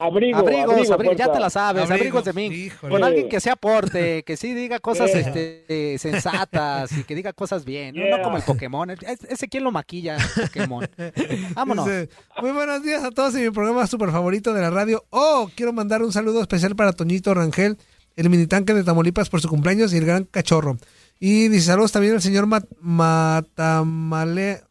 Abrigo, 0.02 0.38
Abrigos, 0.38 0.70
abrigo, 0.72 0.94
abrigos, 0.94 1.16
ya 1.18 1.30
te 1.30 1.38
la 1.38 1.50
sabes, 1.50 1.82
Abrigo, 1.82 2.18
abrigos 2.18 2.24
de 2.24 2.32
mí. 2.32 2.46
híjole. 2.46 2.90
Con 2.90 3.04
alguien 3.04 3.28
que 3.28 3.38
sea 3.38 3.52
aporte, 3.52 4.22
que 4.22 4.38
sí 4.38 4.54
diga 4.54 4.78
cosas 4.78 5.10
Yeah. 5.12 5.20
este, 5.28 5.98
sensatas 5.98 6.90
y 6.96 7.04
que 7.04 7.14
diga 7.14 7.34
cosas 7.34 7.66
bien, 7.66 7.94
no- 7.94 8.16
no 8.16 8.22
como 8.22 8.38
el 8.38 8.42
Pokémon. 8.42 8.88
Es- 8.90 9.24
Ese 9.28 9.46
quién 9.48 9.62
lo 9.62 9.70
maquilla, 9.72 10.16
el 10.16 10.22
Pokémon. 10.46 10.88
Vámonos. 11.54 11.84
Dice, 11.84 12.08
muy 12.40 12.52
buenos 12.52 12.82
días 12.82 13.04
a 13.04 13.10
todos 13.10 13.34
en 13.34 13.44
mi 13.44 13.50
programa 13.50 13.86
super 13.86 14.10
favorito 14.10 14.54
de 14.54 14.62
la 14.62 14.70
radio. 14.70 15.04
Oh, 15.10 15.50
quiero 15.54 15.74
mandar 15.74 16.02
un 16.02 16.12
saludo 16.12 16.40
especial 16.40 16.74
para 16.74 16.92
Toñito 16.94 17.34
Rangel, 17.34 17.76
el 18.16 18.30
minitanque 18.30 18.72
de 18.72 18.84
Tamaulipas 18.84 19.28
por 19.28 19.42
su 19.42 19.48
cumpleaños 19.50 19.92
y 19.92 19.98
el 19.98 20.06
gran 20.06 20.24
cachorro. 20.24 20.78
Y 21.22 21.48
dice 21.48 21.66
saludos 21.66 21.92
también 21.92 22.14
al 22.14 22.22
señor 22.22 22.46
Mat- 22.46 22.68
Matamale- 22.80 24.64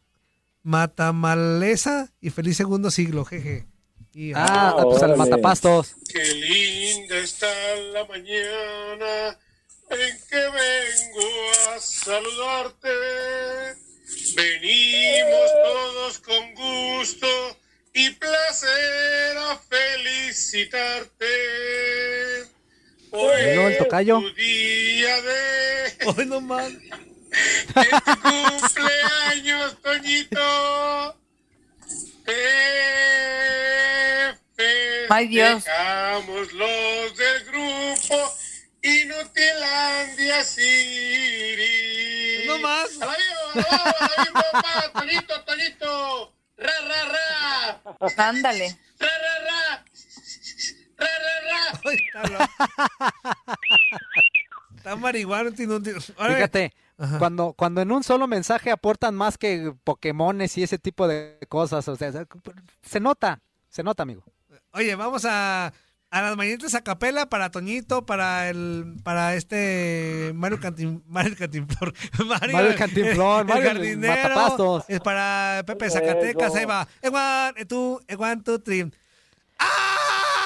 Matamaleza 0.62 2.12
y 2.20 2.30
feliz 2.30 2.56
segundo 2.56 2.90
siglo, 2.90 3.24
jeje. 3.24 3.66
Y, 4.12 4.32
Ah, 4.34 4.76
pues 4.82 5.02
al 5.04 5.16
matapastos. 5.16 5.94
Qué 6.12 6.22
linda 6.34 7.16
está 7.18 7.46
la 7.94 8.04
mañana 8.06 9.38
en 9.90 10.18
que 10.28 10.36
vengo 10.36 11.28
a 11.74 11.78
saludarte. 11.80 12.88
Venimos 14.36 15.50
todos 15.64 16.18
con 16.18 16.54
gusto 16.54 17.26
y 17.94 18.10
placer 18.10 19.38
a 19.38 19.56
felicitarte. 19.68 21.26
Hoy 23.12 23.40
¿Y 23.40 23.44
luego 23.54 23.66
el 23.68 23.72
es 23.72 23.78
tocayo? 23.78 24.20
tu 24.20 24.34
día 24.34 25.22
de, 25.22 25.69
Hoy 26.06 26.26
no 26.26 26.40
más. 26.40 26.72
cumpleaños, 28.22 29.80
Toñito. 29.82 31.18
Te 32.24 32.32
Ay, 35.08 35.26
Dios. 35.28 35.64
festejamos 35.64 36.52
los 36.52 37.16
del 37.16 37.44
grupo 37.46 38.34
Inutilandia 38.82 40.44
City. 40.44 42.44
No 42.46 42.58
más. 42.58 42.90
¡A 43.00 43.06
la 43.06 43.16
viva, 43.16 43.64
a 43.64 44.10
la 44.16 44.24
viva, 44.24 44.42
papá! 44.52 44.92
¡Toñito, 44.92 45.42
Toñito! 45.44 46.36
¡Ra, 46.56 46.80
ra, 46.82 47.04
ra! 47.04 47.80
Ándale. 48.28 48.76
¡Ra, 48.98 49.08
ra, 49.08 49.38
ra! 49.40 49.84
¡Ra, 50.96 51.18
ra, 51.18 51.40
ra! 51.40 51.60
Ay, 54.16 54.30
está 54.80 54.96
marihuana, 54.96 55.50
tiene 55.52 55.76
un- 55.76 55.84
Ahora, 56.18 56.34
Fíjate, 56.34 56.72
Ajá. 56.98 57.18
cuando, 57.18 57.52
cuando 57.52 57.80
en 57.82 57.92
un 57.92 58.02
solo 58.02 58.26
mensaje 58.26 58.70
aportan 58.70 59.14
más 59.14 59.36
que 59.38 59.72
Pokémones 59.84 60.56
y 60.58 60.62
ese 60.62 60.78
tipo 60.78 61.06
de 61.06 61.38
cosas, 61.48 61.86
o 61.88 61.96
sea, 61.96 62.12
se 62.82 63.00
nota, 63.00 63.40
se 63.68 63.82
nota, 63.82 64.02
amigo. 64.02 64.22
Oye, 64.72 64.94
vamos 64.94 65.24
a, 65.24 65.72
a 66.10 66.22
las 66.22 66.36
mañanitas 66.36 66.74
a 66.74 66.82
capela 66.82 67.26
para 67.28 67.50
Toñito, 67.50 68.06
para 68.06 68.48
el, 68.48 68.96
para 69.02 69.34
este 69.34 70.32
Mario 70.34 70.60
Cantin, 70.60 71.02
Mario 71.06 71.36
Cantinflor, 71.38 71.92
Mario, 72.26 72.52
Mario 72.56 72.74
Cantinflón, 72.76 73.40
el 73.40 73.46
Mario 73.46 73.62
el 73.62 73.76
jardinero, 73.76 74.22
Matapastos. 74.28 74.84
es 74.88 75.00
para 75.00 75.62
Pepe 75.66 75.90
Zacatecas, 75.90 76.48
Eso. 76.50 76.58
ahí 76.58 76.64
va, 76.64 76.88
Ewan, 77.02 77.54
tú, 77.68 78.00
Ewan, 78.08 78.42
tú, 78.42 78.58
trim. 78.60 78.90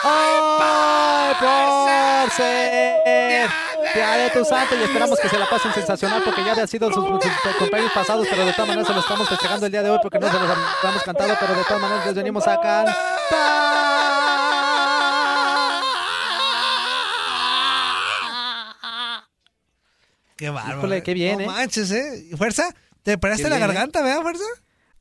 ¡Ay, 0.06 1.34
por 1.40 2.30
ser! 2.30 3.48
Día 3.94 4.10
de 4.16 4.30
tu 4.30 4.44
santo 4.44 4.76
y 4.76 4.82
esperamos 4.82 5.18
que 5.18 5.28
se 5.28 5.38
la 5.38 5.48
pasen 5.48 5.72
sensacional 5.72 6.22
porque 6.24 6.44
ya 6.44 6.52
había 6.52 6.66
sido 6.66 6.92
sus, 6.92 7.04
sus 7.04 7.56
cumpleaños 7.58 7.92
pasados, 7.92 8.26
pero 8.28 8.44
de 8.44 8.52
todas 8.52 8.68
maneras 8.68 8.86
se 8.88 8.92
lo 8.92 9.00
estamos 9.00 9.28
festejando 9.28 9.66
el 9.66 9.72
día 9.72 9.82
de 9.82 9.90
hoy 9.90 9.98
porque 10.02 10.18
no 10.18 10.26
se 10.26 10.38
los 10.38 10.50
habíamos 10.50 11.02
cantado, 11.04 11.34
pero 11.38 11.54
de 11.54 11.64
todas 11.64 11.80
maneras 11.80 12.06
les 12.06 12.14
venimos 12.14 12.46
a 12.46 12.60
cantar. 12.60 12.96
Qué 20.36 20.50
bárbaro. 20.50 20.78
Híjole, 20.78 21.02
qué 21.02 21.14
bien, 21.14 21.38
no 21.38 21.44
¿eh? 21.44 21.46
manches, 21.46 21.90
¿eh? 21.92 22.30
Fuerza, 22.36 22.74
te 23.02 23.16
paraste 23.16 23.44
la 23.44 23.56
bien, 23.56 23.62
¿eh? 23.62 23.66
garganta, 23.66 24.02
¿verdad, 24.02 24.22
Fuerza? 24.22 24.44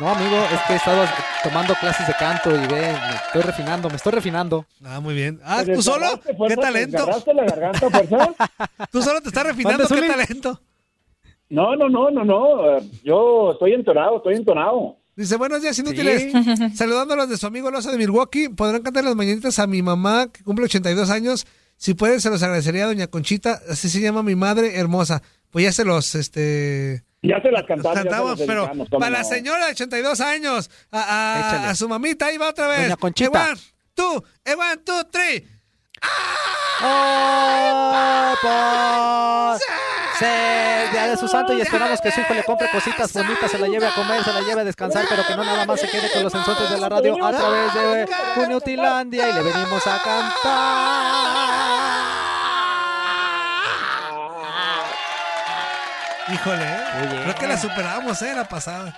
No, 0.00 0.08
amigo, 0.08 0.36
es 0.52 0.60
que 0.66 0.72
he 0.72 0.76
estado 0.76 1.04
tomando 1.44 1.74
clases 1.74 2.06
de 2.06 2.14
canto 2.14 2.50
y 2.50 2.66
ve, 2.66 2.92
me 2.92 3.14
estoy 3.26 3.42
refinando, 3.42 3.88
me 3.90 3.96
estoy 3.96 4.12
refinando. 4.12 4.66
Ah, 4.84 5.00
muy 5.00 5.14
bien. 5.14 5.38
Ah, 5.44 5.62
¿Te 5.64 5.74
¿tú 5.74 5.82
solo? 5.82 6.20
¿Qué 6.24 6.32
¿Te 6.48 6.56
talento? 6.56 6.96
desgarraste 6.96 7.34
la 7.34 7.44
garganta, 7.44 7.90
fuerza? 7.90 8.34
¿Tú 8.90 9.02
solo 9.02 9.20
te 9.20 9.28
estás 9.28 9.44
refinando? 9.44 9.84
¿Mande, 9.88 10.00
¿Qué 10.00 10.08
talento? 10.08 10.60
No, 11.50 11.76
no, 11.76 11.88
no, 11.88 12.10
no, 12.10 12.24
no. 12.24 12.78
Yo 13.04 13.52
estoy 13.52 13.74
entonado, 13.74 14.16
estoy 14.16 14.36
entonado. 14.36 14.96
Dice, 15.14 15.36
buenos 15.36 15.60
días, 15.60 15.78
inútiles. 15.78 16.32
Saludándolos 16.74 17.28
de 17.28 17.36
su 17.36 17.46
amigo 17.46 17.68
oso 17.68 17.90
de 17.92 17.98
Milwaukee. 17.98 18.48
Podrán 18.48 18.82
cantar 18.82 19.04
las 19.04 19.14
mañanitas 19.14 19.58
a 19.58 19.66
mi 19.66 19.82
mamá, 19.82 20.28
que 20.32 20.42
cumple 20.42 20.64
82 20.64 21.10
años. 21.10 21.46
Si 21.76 21.92
pueden, 21.92 22.20
se 22.20 22.30
los 22.30 22.42
agradecería 22.42 22.84
a 22.84 22.86
doña 22.86 23.08
Conchita. 23.08 23.60
Así 23.68 23.90
se 23.90 24.00
llama 24.00 24.22
mi 24.22 24.36
madre 24.36 24.78
hermosa. 24.78 25.22
Pues 25.50 25.64
ya 25.66 25.72
se 25.72 25.84
los, 25.84 26.14
este... 26.14 27.04
Ya 27.22 27.40
se 27.40 27.50
las 27.52 27.64
cantamos. 27.66 27.94
ya 27.96 28.02
se 28.02 28.08
cantamos, 28.08 28.38
las 28.38 28.46
pero 28.48 28.60
dedicamos, 28.62 28.88
¿cómo 28.90 29.00
para 29.00 29.10
la 29.18 29.24
señora 29.24 29.66
de 29.66 29.72
82 29.72 30.20
años, 30.20 30.70
a, 30.90 31.00
a- 31.00 31.70
a 31.70 31.74
su 31.76 31.88
mamita, 31.88 32.26
ahí 32.26 32.36
va 32.36 32.48
otra 32.50 32.66
vez. 32.68 32.82
Doña 32.82 32.96
Conchita. 32.96 33.44
Ewan, 33.46 33.58
tú, 33.94 34.24
Ewan, 34.44 34.78
tú, 34.84 34.92
three. 35.10 35.46
¡Ay, 36.80 38.34
por 38.42 39.58
ser 40.18 40.90
Día 40.90 41.06
de 41.08 41.16
su 41.16 41.28
santo 41.28 41.52
y 41.54 41.60
esperamos 41.60 42.00
que 42.00 42.10
su 42.10 42.20
hijo 42.20 42.34
le 42.34 42.42
compre 42.44 42.68
cositas 42.70 43.12
bonitas, 43.12 43.50
se 43.50 43.58
la 43.58 43.66
lleve 43.68 43.86
a 43.86 43.94
comer, 43.94 44.22
se 44.24 44.32
la 44.32 44.40
lleve 44.42 44.60
a 44.60 44.64
descansar, 44.64 45.06
pero 45.08 45.24
que 45.26 45.36
no 45.36 45.44
nada 45.44 45.64
más 45.64 45.80
se 45.80 45.88
quede 45.88 46.10
con 46.12 46.24
los 46.24 46.34
ensueños 46.34 46.70
de 46.70 46.78
la 46.80 46.88
radio 46.88 47.24
a 47.24 47.30
través 47.32 47.74
de 47.74 48.08
Uniutilandia 48.42 49.28
y 49.28 49.32
le 49.32 49.42
venimos 49.42 49.86
a 49.86 50.02
cantar. 50.02 51.31
Híjole, 56.32 56.62
¿eh? 56.62 57.20
Creo 57.24 57.34
que 57.34 57.46
la 57.46 57.56
superamos, 57.56 58.22
¿eh? 58.22 58.32
La 58.34 58.44
pasada. 58.48 58.94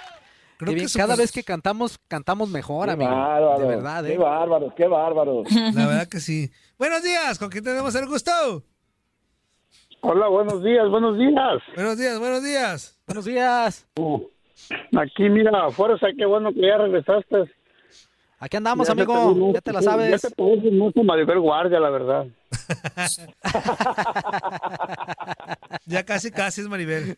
Creo 0.56 0.68
Qué 0.68 0.74
bien, 0.74 0.86
que 0.86 0.98
cada 0.98 1.16
vez 1.16 1.32
que 1.32 1.42
cantamos, 1.42 1.98
cantamos 2.06 2.48
mejor, 2.48 2.86
Qué 2.86 2.92
amigo. 2.92 3.10
bárbaro, 3.10 3.58
De 3.58 3.66
verdad, 3.66 4.04
Qué 4.04 4.12
¿eh? 4.14 4.18
bárbaros, 4.18 4.74
qué 4.74 4.86
bárbaros. 4.86 5.46
La 5.74 5.86
verdad 5.86 6.08
que 6.08 6.20
sí. 6.20 6.50
Buenos 6.78 7.02
días, 7.02 7.38
¿con 7.38 7.48
quién 7.50 7.64
tenemos 7.64 7.94
el 7.94 8.06
gusto? 8.06 8.30
Hola, 10.02 10.28
buenos 10.28 10.62
días, 10.62 10.88
buenos 10.90 11.18
días. 11.18 11.62
Buenos 11.74 11.98
días, 11.98 12.18
buenos 12.18 12.44
días. 12.44 12.98
Buenos 13.06 13.24
días. 13.24 13.86
Uh, 13.96 14.20
aquí, 14.98 15.28
mira, 15.30 15.70
fuerza, 15.70 16.08
qué 16.16 16.26
bueno 16.26 16.52
que 16.52 16.60
ya 16.60 16.76
regresaste. 16.76 17.50
Aquí 18.44 18.58
andamos, 18.58 18.86
Ya 18.86 18.92
amigo. 18.92 19.52
Ya 19.54 19.60
te 19.62 19.72
la 19.72 19.80
Ya 19.80 19.90
sabes. 19.90 20.20
te 20.20 20.30
pedí 20.30 20.70
mucho 20.70 21.02
Maribel 21.02 21.40
Guardia, 21.40 21.80
la 21.80 21.88
verdad. 21.88 22.26
Ya 25.86 26.04
casi, 26.04 26.30
casi 26.30 26.60
es 26.60 26.68
Maribel. 26.68 27.16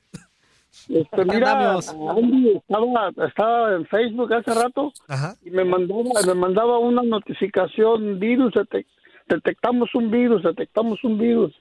Este, 0.89 1.25
mira. 1.25 1.73
Andy, 1.73 2.57
estaba, 2.57 3.11
estaba 3.27 3.75
en 3.75 3.87
Facebook 3.87 4.33
hace 4.35 4.53
rato 4.55 4.93
Ajá. 5.09 5.35
y 5.43 5.51
me 5.51 5.65
mandaba, 5.65 6.03
me 6.27 6.35
mandaba 6.35 6.79
una 6.79 7.03
notificación, 7.03 8.19
virus, 8.21 8.53
detec- 8.55 8.87
detectamos 9.29 9.95
un 9.95 10.11
virus, 10.11 10.43
detectamos 10.43 11.03
un 11.05 11.19
virus. 11.19 11.55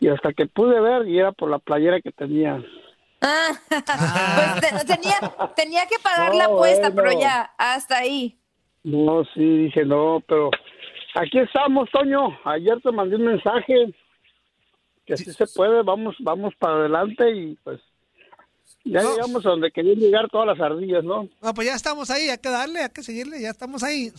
Y 0.00 0.08
hasta 0.08 0.32
que 0.32 0.46
pude 0.46 0.80
ver, 0.80 1.08
y 1.08 1.18
era 1.18 1.32
por 1.32 1.50
la 1.50 1.58
playera 1.58 2.00
que 2.00 2.12
tenía. 2.12 2.62
Ah, 3.20 3.48
pues 3.68 4.60
te- 4.60 4.84
tenía, 4.96 5.14
tenía 5.56 5.86
que 5.86 5.96
pagar 6.02 6.34
la 6.34 6.46
apuesta, 6.46 6.88
bueno. 6.90 7.10
pero 7.10 7.20
ya, 7.20 7.50
hasta 7.58 7.98
ahí. 7.98 8.38
No, 8.82 9.24
sí, 9.34 9.40
dije, 9.64 9.84
no, 9.84 10.22
pero 10.26 10.50
aquí 11.14 11.38
estamos, 11.38 11.90
Toño. 11.90 12.38
Ayer 12.44 12.80
te 12.80 12.90
mandé 12.90 13.16
un 13.16 13.26
mensaje 13.26 13.92
que 15.04 15.16
sí 15.16 15.32
se 15.32 15.46
puede, 15.48 15.82
vamos, 15.82 16.16
vamos 16.20 16.54
para 16.58 16.74
adelante 16.74 17.30
y 17.34 17.56
pues 17.64 17.80
Ya 18.84 19.02
llegamos 19.02 19.44
a 19.44 19.50
donde 19.50 19.70
querían 19.70 19.98
llegar 19.98 20.28
todas 20.30 20.46
las 20.46 20.60
ardillas, 20.60 21.04
¿no? 21.04 21.28
No, 21.42 21.54
pues 21.54 21.66
ya 21.66 21.74
estamos 21.74 22.10
ahí, 22.10 22.28
hay 22.28 22.38
que 22.38 22.48
darle, 22.48 22.80
hay 22.80 22.90
que 22.90 23.02
seguirle, 23.02 23.40
ya 23.40 23.50
estamos 23.50 23.82
ahí. 23.82 24.10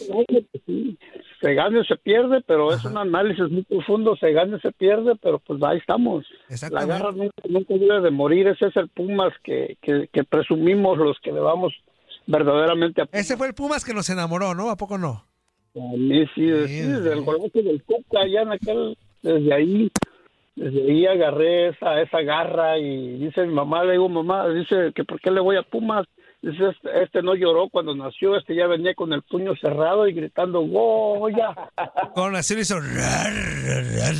Se 1.41 1.53
gana 1.55 1.79
o 1.79 1.83
se 1.83 1.95
pierde, 1.95 2.41
pero 2.45 2.71
es 2.71 2.85
un 2.85 2.97
análisis 2.97 3.49
muy 3.49 3.63
profundo. 3.63 4.15
Se 4.17 4.31
gana 4.31 4.57
o 4.57 4.59
se 4.59 4.71
pierde, 4.71 5.15
pero 5.15 5.39
pues 5.39 5.61
ahí 5.63 5.79
estamos. 5.79 6.25
La 6.69 6.85
garra 6.85 7.11
nunca, 7.11 7.41
nunca 7.49 7.73
debe 7.73 8.01
de 8.01 8.11
morir. 8.11 8.47
Ese 8.47 8.67
es 8.67 8.75
el 8.75 8.89
Pumas 8.89 9.33
que, 9.43 9.77
que, 9.81 10.07
que 10.13 10.23
presumimos 10.23 10.99
los 10.99 11.19
que 11.21 11.31
le 11.31 11.39
vamos 11.39 11.73
verdaderamente 12.27 13.01
a 13.01 13.07
Ese 13.11 13.37
fue 13.37 13.47
el 13.47 13.53
Pumas 13.53 13.83
que 13.83 13.93
nos 13.93 14.09
enamoró, 14.09 14.53
¿no? 14.53 14.69
¿A 14.69 14.77
poco 14.77 14.97
no? 14.97 15.25
A 15.75 15.97
mí 15.97 16.25
sí, 16.35 16.47
sí, 16.67 16.81
desde 16.81 17.13
el 17.13 17.21
golazo 17.21 17.61
del 17.61 17.81
Cuca, 17.83 18.21
allá 18.21 18.41
en 18.41 18.51
aquel, 18.51 18.97
desde 19.21 19.53
ahí, 19.53 19.89
desde 20.55 20.81
ahí 20.81 21.05
agarré 21.05 21.69
esa, 21.69 22.01
esa 22.01 22.21
garra 22.21 22.77
y 22.77 23.19
dice 23.19 23.45
mi 23.45 23.53
mamá, 23.53 23.85
le 23.85 23.93
digo, 23.93 24.09
mamá, 24.09 24.49
dice 24.49 24.91
que 24.93 25.05
por 25.05 25.21
qué 25.21 25.31
le 25.31 25.39
voy 25.39 25.55
a 25.55 25.63
Pumas. 25.63 26.05
Dice, 26.41 26.69
este, 26.69 27.03
este 27.03 27.21
no 27.21 27.35
lloró 27.35 27.69
cuando 27.69 27.93
nació, 27.93 28.35
este 28.35 28.55
ya 28.55 28.65
venía 28.65 28.95
con 28.95 29.13
el 29.13 29.21
puño 29.21 29.55
cerrado 29.61 30.07
y 30.07 30.13
gritando, 30.13 30.61
¡Goya! 30.61 31.53
Con 32.15 32.33
le 32.33 32.39
hizo. 32.39 32.79
rar, 32.79 33.31
rar, 33.63 33.83
rar. 33.93 34.15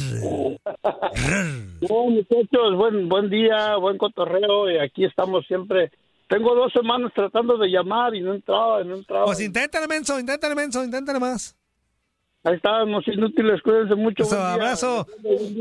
No, 1.89 2.05
muchachos, 2.05 2.75
buen, 2.77 3.09
buen 3.09 3.27
día, 3.31 3.75
buen 3.77 3.97
cotorreo 3.97 4.69
y 4.69 4.77
aquí 4.77 5.03
estamos 5.03 5.47
siempre. 5.47 5.91
Tengo 6.31 6.55
dos 6.55 6.71
semanas 6.71 7.11
tratando 7.13 7.57
de 7.57 7.67
llamar 7.67 8.15
y 8.15 8.21
no 8.21 8.33
entraba, 8.33 8.81
no 8.85 8.95
entraba. 8.95 9.25
Pues 9.25 9.41
inténtale, 9.41 9.85
menso, 9.85 10.17
inténtale, 10.17 10.55
menso, 10.55 10.81
inténtale 10.81 11.19
más. 11.19 11.57
Ahí 12.45 12.55
estábamos 12.55 13.05
inútiles, 13.05 13.61
cuídense 13.61 13.95
mucho. 13.95 14.23
Eso, 14.23 14.37
buen 14.37 14.45
día. 14.47 14.53
abrazo. 14.53 15.07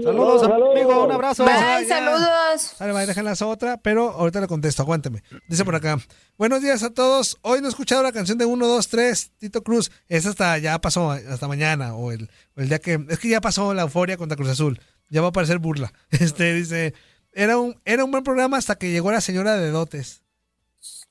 Saludos, 0.05 0.43
amigo, 0.45 1.05
un 1.07 1.11
abrazo. 1.11 1.45
Bye, 1.45 1.87
saludos. 1.87 2.77
Vale, 2.79 2.93
vale, 2.93 3.07
déjenlas 3.09 3.43
otra, 3.43 3.79
pero 3.79 4.11
ahorita 4.11 4.41
le 4.41 4.47
contesto, 4.47 4.83
aguánteme. 4.83 5.25
Dice 5.49 5.65
por 5.65 5.75
acá, 5.75 5.99
buenos 6.39 6.62
días 6.62 6.85
a 6.85 6.95
todos. 6.95 7.37
Hoy 7.43 7.61
no 7.61 7.67
he 7.67 7.71
escuchado 7.71 8.05
la 8.05 8.12
canción 8.12 8.39
de 8.39 8.45
1, 8.45 8.65
2, 8.65 8.89
3, 8.89 9.33
Tito 9.39 9.65
Cruz. 9.65 9.91
Esa 10.09 10.29
hasta 10.29 10.57
ya 10.59 10.81
pasó, 10.81 11.11
hasta 11.11 11.49
mañana, 11.49 11.97
o 11.97 12.12
el, 12.12 12.31
o 12.57 12.61
el 12.61 12.69
día 12.69 12.79
que... 12.79 13.05
Es 13.09 13.19
que 13.19 13.29
ya 13.29 13.41
pasó 13.41 13.75
la 13.75 13.83
euforia 13.83 14.17
contra 14.17 14.37
Cruz 14.37 14.50
Azul. 14.50 14.79
Ya 15.09 15.21
va 15.21 15.29
a 15.29 15.33
parecer 15.33 15.59
burla. 15.59 15.93
Este, 16.12 16.55
dice, 16.55 16.95
era 17.33 17.59
un, 17.59 17.75
era 17.85 18.05
un 18.05 18.12
buen 18.12 18.23
programa 18.23 18.57
hasta 18.57 18.77
que 18.77 18.93
llegó 18.93 19.11
la 19.11 19.21
señora 19.21 19.57
de 19.57 19.71
dotes. 19.71 20.23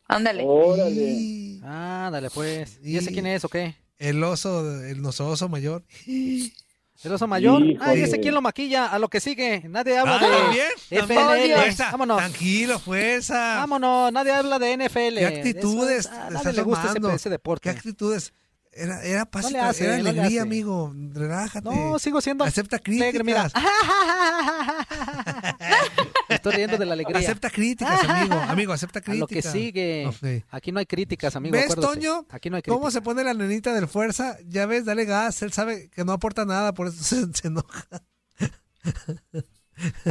Ándale. 0.09 0.43
Y 0.43 1.61
Ah, 1.63 2.09
dale 2.11 2.29
pues. 2.29 2.79
¿Y 2.83 2.97
ese 2.97 3.11
quién 3.13 3.25
es 3.27 3.45
o 3.45 3.49
qué? 3.49 3.75
el 3.97 4.21
oso, 4.23 4.81
el 4.83 5.05
oso 5.05 5.47
mayor. 5.49 5.83
¿El 7.01 7.13
oso 7.13 7.27
mayor? 7.27 7.61
Híjole. 7.65 7.77
Ah, 7.81 7.95
¿y 7.95 8.01
ese 8.01 8.19
quién 8.19 8.33
lo 8.33 8.41
maquilla? 8.41 8.87
A 8.87 8.99
lo 8.99 9.07
que 9.07 9.21
sigue. 9.21 9.63
Nadie 9.69 9.97
habla 9.97 10.17
Ah, 10.17 10.19
de 10.19 10.27
¿también? 10.37 10.67
FNL. 10.89 11.53
Fuerza, 11.55 11.91
Vámonos. 11.91 12.17
Tranquilo, 12.17 12.77
fuerza. 12.79 13.55
Vámonos, 13.55 14.11
nadie 14.11 14.33
habla 14.33 14.59
de 14.59 14.73
NFL. 14.75 15.15
¿Qué 15.19 15.25
actitudes? 15.25 16.07
Eso 16.07 16.09
es- 16.09 16.17
a 16.17 16.27
te 16.27 16.33
nadie 16.33 16.37
estás 16.37 16.55
le 16.55 16.61
gusta 16.63 16.93
ese, 17.15 17.29
deporte. 17.29 17.63
¿Qué 17.63 17.69
actitudes? 17.77 18.33
Era, 18.73 19.01
era 19.03 19.25
paz, 19.25 19.49
No 19.51 19.61
hace, 19.63 19.85
era 19.85 19.95
alegría, 19.95 20.41
amigo. 20.41 20.93
Relájate. 21.13 21.69
No, 21.69 21.97
sigo 21.99 22.19
siendo 22.21 22.43
Acepta 22.43 22.81
alegre, 22.85 23.23
mira. 23.23 23.49
Estoy 26.39 26.53
riendo 26.53 26.77
de 26.77 26.85
la 26.85 26.93
alegría. 26.93 27.19
Acepta 27.19 27.49
críticas, 27.49 28.03
amigo. 28.07 28.35
Amigo, 28.49 28.73
acepta 28.73 28.99
A 28.99 29.01
críticas. 29.01 29.19
lo 29.21 29.27
que 29.27 29.41
sigue. 29.41 30.43
Aquí 30.49 30.71
no 30.71 30.79
hay 30.79 30.85
críticas, 30.85 31.35
amigo. 31.35 31.53
¿Ves, 31.53 31.71
acuérdate. 31.71 31.95
Toño? 31.95 32.25
Aquí 32.29 32.49
no 32.49 32.55
hay 32.55 32.61
¿Cómo 32.63 32.79
críticas. 32.79 32.93
se 32.93 33.01
pone 33.01 33.23
la 33.23 33.33
nenita 33.33 33.73
del 33.73 33.87
fuerza? 33.87 34.37
Ya 34.47 34.65
ves, 34.65 34.85
dale 34.85 35.05
gas. 35.05 35.41
Él 35.41 35.51
sabe 35.53 35.89
que 35.89 36.03
no 36.05 36.11
aporta 36.13 36.45
nada, 36.45 36.73
por 36.73 36.87
eso 36.87 37.03
se, 37.03 37.31
se 37.33 37.47
enoja. 37.47 37.85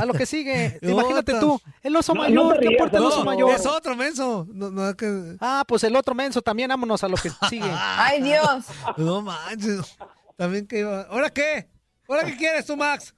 A 0.00 0.06
lo 0.06 0.14
que 0.14 0.24
sigue. 0.26 0.78
Imagínate 0.82 1.34
tú, 1.40 1.60
el 1.82 1.94
oso 1.96 2.14
No, 2.14 2.22
mayor. 2.22 2.54
no 2.54 2.60
¿Qué 2.60 2.74
aporta 2.74 2.96
el 2.96 3.02
no, 3.02 3.08
oso 3.08 3.24
mayor? 3.24 3.50
Es 3.50 3.66
otro 3.66 3.94
menso. 3.96 4.46
No, 4.50 4.70
no, 4.70 4.94
que... 4.96 5.36
Ah, 5.40 5.64
pues 5.68 5.84
el 5.84 5.94
otro 5.96 6.14
menso 6.14 6.40
también. 6.42 6.68
Vámonos 6.68 7.04
a 7.04 7.08
lo 7.08 7.16
que 7.16 7.30
sigue. 7.48 7.70
Ay, 7.70 8.22
Dios. 8.22 8.64
No 8.96 9.20
manches. 9.22 9.96
También 10.36 10.66
que 10.66 10.80
iba. 10.80 11.02
¿Ahora 11.02 11.30
qué? 11.30 11.68
¿Ahora 12.08 12.24
qué 12.24 12.36
quieres 12.36 12.64
tú, 12.64 12.76
Max? 12.76 13.14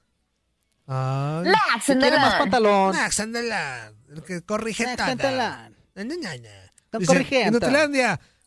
Ay. 0.87 1.49
Max, 1.51 1.85
¿Quiere 1.85 2.17
más 2.17 2.35
pantalón? 2.35 2.95
Ándala. 3.19 3.93
El 4.09 4.23
que 4.23 4.41
corrige 4.41 4.83
na. 6.41 6.49
Don 6.91 6.99
Dice, 6.99 7.13
Corrigenta. 7.13 7.47
en 7.47 7.53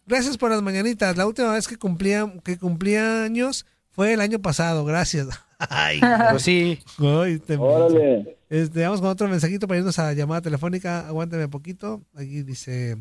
gracias 0.06 0.36
por 0.36 0.50
las 0.50 0.60
mañanitas. 0.62 1.16
La 1.16 1.26
última 1.26 1.52
vez 1.52 1.66
que 1.66 1.76
cumplía, 1.78 2.30
que 2.44 2.58
cumplía 2.58 3.24
años 3.24 3.64
fue 3.90 4.12
el 4.12 4.20
año 4.20 4.40
pasado. 4.40 4.84
Gracias. 4.84 5.28
Ay, 5.58 6.00
Pues 6.30 6.42
sí. 6.42 6.78
Ay, 6.98 7.38
te- 7.38 7.56
Órale. 7.56 8.36
Este, 8.50 8.82
vamos 8.82 9.00
con 9.00 9.08
otro 9.10 9.28
mensajito 9.28 9.66
para 9.66 9.78
irnos 9.78 9.98
a 9.98 10.12
llamada 10.12 10.42
telefónica. 10.42 11.06
Aguántame 11.06 11.46
un 11.46 11.50
poquito. 11.50 12.02
Aquí 12.14 12.42
dice: 12.42 12.98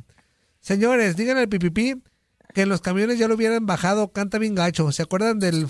Señores, 0.62 1.16
díganle 1.18 1.42
al 1.42 1.50
pipipi 1.50 2.02
que 2.54 2.62
en 2.62 2.70
los 2.70 2.80
camiones 2.82 3.20
ya 3.20 3.28
lo 3.28 3.36
hubieran 3.36 3.66
bajado. 3.66 4.12
Canta 4.14 4.38
bien 4.38 4.56
gacho. 4.56 4.92
¿Se 4.94 5.02
acuerdan 5.04 5.40
del 5.40 5.68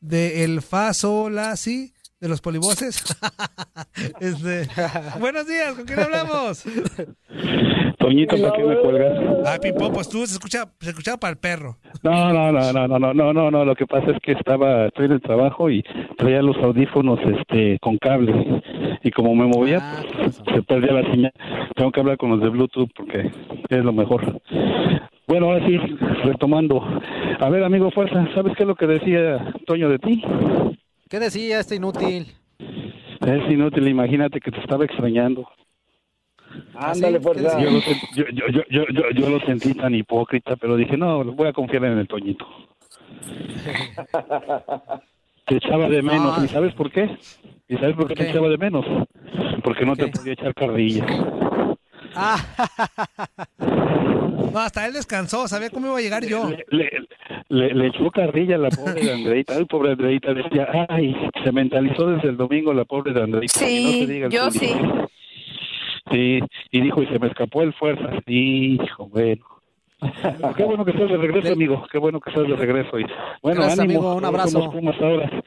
de 0.00 0.44
el 0.44 0.60
fa, 0.62 0.92
sol, 0.92 1.34
la, 1.36 1.56
si? 1.56 1.94
De 2.20 2.28
los 2.28 2.40
polivoces. 2.40 3.16
este, 4.20 4.66
buenos 5.20 5.46
días, 5.46 5.74
¿con 5.74 5.84
quién 5.84 6.00
hablamos? 6.00 6.64
Toñito, 7.98 8.36
¿para 8.42 8.56
qué 8.56 8.64
me 8.64 8.76
cuelgas? 8.76 9.18
Ay, 9.46 9.58
Pimpón, 9.62 9.92
pues 9.92 10.08
tú 10.08 10.26
se 10.26 10.32
escucha, 10.34 10.64
se 10.80 10.90
escuchaba 10.90 11.16
para 11.16 11.30
el 11.30 11.38
perro. 11.38 11.76
No, 12.02 12.32
no, 12.32 12.50
no, 12.50 12.72
no, 12.72 12.88
no, 12.88 12.98
no, 12.98 13.14
no, 13.14 13.32
no, 13.32 13.50
no, 13.52 13.64
lo 13.64 13.76
que 13.76 13.86
pasa 13.86 14.10
es 14.10 14.16
que 14.20 14.32
estaba, 14.32 14.86
estoy 14.86 15.06
en 15.06 15.12
el 15.12 15.20
trabajo 15.20 15.70
y 15.70 15.84
traía 16.16 16.42
los 16.42 16.56
audífonos 16.56 17.20
este 17.38 17.78
con 17.80 17.98
cable 17.98 18.62
y 19.04 19.10
como 19.12 19.36
me 19.36 19.46
movía, 19.46 19.78
Ah, 19.80 20.02
pues, 20.24 20.42
se 20.52 20.62
perdía 20.62 20.94
la 20.94 21.08
señal. 21.12 21.32
Tengo 21.76 21.92
que 21.92 22.00
hablar 22.00 22.16
con 22.16 22.30
los 22.30 22.40
de 22.40 22.48
Bluetooth 22.48 22.90
porque 22.96 23.30
es 23.68 23.84
lo 23.84 23.92
mejor. 23.92 24.40
Bueno, 25.28 25.46
ahora 25.46 25.64
sí, 25.66 25.76
retomando. 26.24 26.82
A 27.38 27.48
ver, 27.48 27.62
amigo 27.62 27.92
Fuerza, 27.92 28.26
¿sabes 28.34 28.54
qué 28.56 28.64
es 28.64 28.66
lo 28.66 28.74
que 28.74 28.86
decía 28.88 29.54
Toño 29.66 29.88
de 29.88 29.98
ti? 30.00 30.24
¿Qué 31.08 31.18
decía 31.18 31.60
este 31.60 31.76
inútil? 31.76 32.26
Es 32.58 33.50
inútil, 33.50 33.88
imagínate 33.88 34.40
que 34.40 34.50
te 34.50 34.60
estaba 34.60 34.84
extrañando. 34.84 35.48
Ándale, 36.74 37.18
¿qué 37.18 37.22
fuerza. 37.24 37.56
decía? 37.56 37.70
Yo 38.14 38.24
yo, 38.30 38.62
yo, 38.70 38.84
yo, 38.90 39.10
yo, 39.14 39.30
lo 39.30 39.40
sentí 39.40 39.74
tan 39.74 39.94
hipócrita, 39.94 40.56
pero 40.56 40.76
dije, 40.76 40.96
no, 40.96 41.24
voy 41.24 41.48
a 41.48 41.52
confiar 41.52 41.84
en 41.84 41.98
el 41.98 42.08
Toñito. 42.08 42.46
Te 45.46 45.56
echaba 45.56 45.88
de 45.88 46.02
menos. 46.02 46.38
Ah. 46.38 46.44
¿Y 46.44 46.48
sabes 46.48 46.74
por 46.74 46.90
qué? 46.90 47.16
¿Y 47.68 47.76
sabes 47.76 47.96
por 47.96 48.06
qué 48.06 48.14
te 48.14 48.28
echaba 48.28 48.50
de 48.50 48.58
menos? 48.58 48.84
Porque 49.64 49.86
no 49.86 49.96
te 49.96 50.08
podía 50.08 50.34
echar 50.34 50.54
carrilla. 50.54 51.06
Ah, 52.14 52.38
No, 54.52 54.60
hasta 54.60 54.86
él 54.86 54.94
descansó, 54.94 55.46
sabía 55.46 55.68
cómo 55.70 55.86
iba 55.88 55.98
a 55.98 56.00
llegar 56.00 56.24
yo. 56.26 56.48
Le, 56.48 56.64
le, 56.70 56.90
le- 57.48 57.74
le 57.74 57.86
echó 57.88 58.10
carrilla 58.10 58.54
a 58.54 58.58
la 58.58 58.70
pobre 58.70 58.94
de 59.04 59.12
Andreita. 59.12 59.54
Ay, 59.56 59.64
pobre 59.66 59.92
Andreita. 59.92 60.32
Decía, 60.32 60.68
ay, 60.88 61.14
se 61.44 61.52
mentalizó 61.52 62.06
desde 62.06 62.30
el 62.30 62.36
domingo 62.38 62.72
la 62.72 62.84
pobre 62.86 63.12
de 63.12 63.22
Andreita. 63.22 63.58
Sí, 63.58 63.66
Y 63.78 63.84
no 63.84 63.90
se 64.06 64.12
diga 64.12 64.26
el 64.26 64.32
yo 64.32 64.44
público. 64.46 64.64
sí. 64.64 64.72
Sí, 66.10 66.40
y 66.70 66.80
dijo, 66.80 67.02
y 67.02 67.06
se 67.08 67.18
me 67.18 67.26
escapó 67.26 67.60
el 67.62 67.74
fuerza. 67.74 68.08
Hijo, 68.26 69.08
bueno. 69.08 69.44
Qué 70.56 70.64
bueno 70.64 70.84
que 70.86 70.92
estás 70.92 71.10
de 71.10 71.16
regreso, 71.18 71.52
amigo. 71.52 71.86
Qué 71.92 71.98
bueno 71.98 72.18
que 72.20 72.30
estás 72.30 72.48
de 72.48 72.56
regreso. 72.56 72.98
Y, 72.98 73.04
bueno, 73.42 73.60
Gracias, 73.60 73.80
ánimo. 73.80 73.98
amigo. 74.00 74.14
Un 74.14 74.20
Todos 74.22 74.34
abrazo. 74.34 74.50
somos 74.50 74.74
Pumas 74.74 74.96
ahora. 75.02 75.42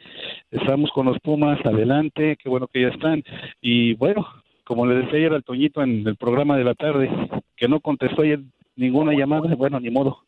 Estamos 0.51 0.91
con 0.91 1.07
los 1.07 1.17
Pumas 1.21 1.57
adelante. 1.65 2.37
Qué 2.37 2.47
bueno 2.49 2.67
que 2.67 2.81
ya 2.83 2.89
están. 2.89 3.23
Y 3.61 3.93
bueno, 3.95 4.27
como 4.63 4.85
le 4.85 4.95
decía 4.95 5.17
ayer 5.19 5.33
al 5.33 5.43
Toñito 5.43 5.81
en 5.81 6.07
el 6.07 6.15
programa 6.15 6.57
de 6.57 6.63
la 6.63 6.73
tarde, 6.75 7.09
que 7.55 7.67
no 7.67 7.79
contestó 7.79 8.21
ayer 8.21 8.39
ninguna 8.75 9.13
llamada, 9.13 9.53
bueno, 9.55 9.79
ni 9.79 9.89
modo. 9.89 10.19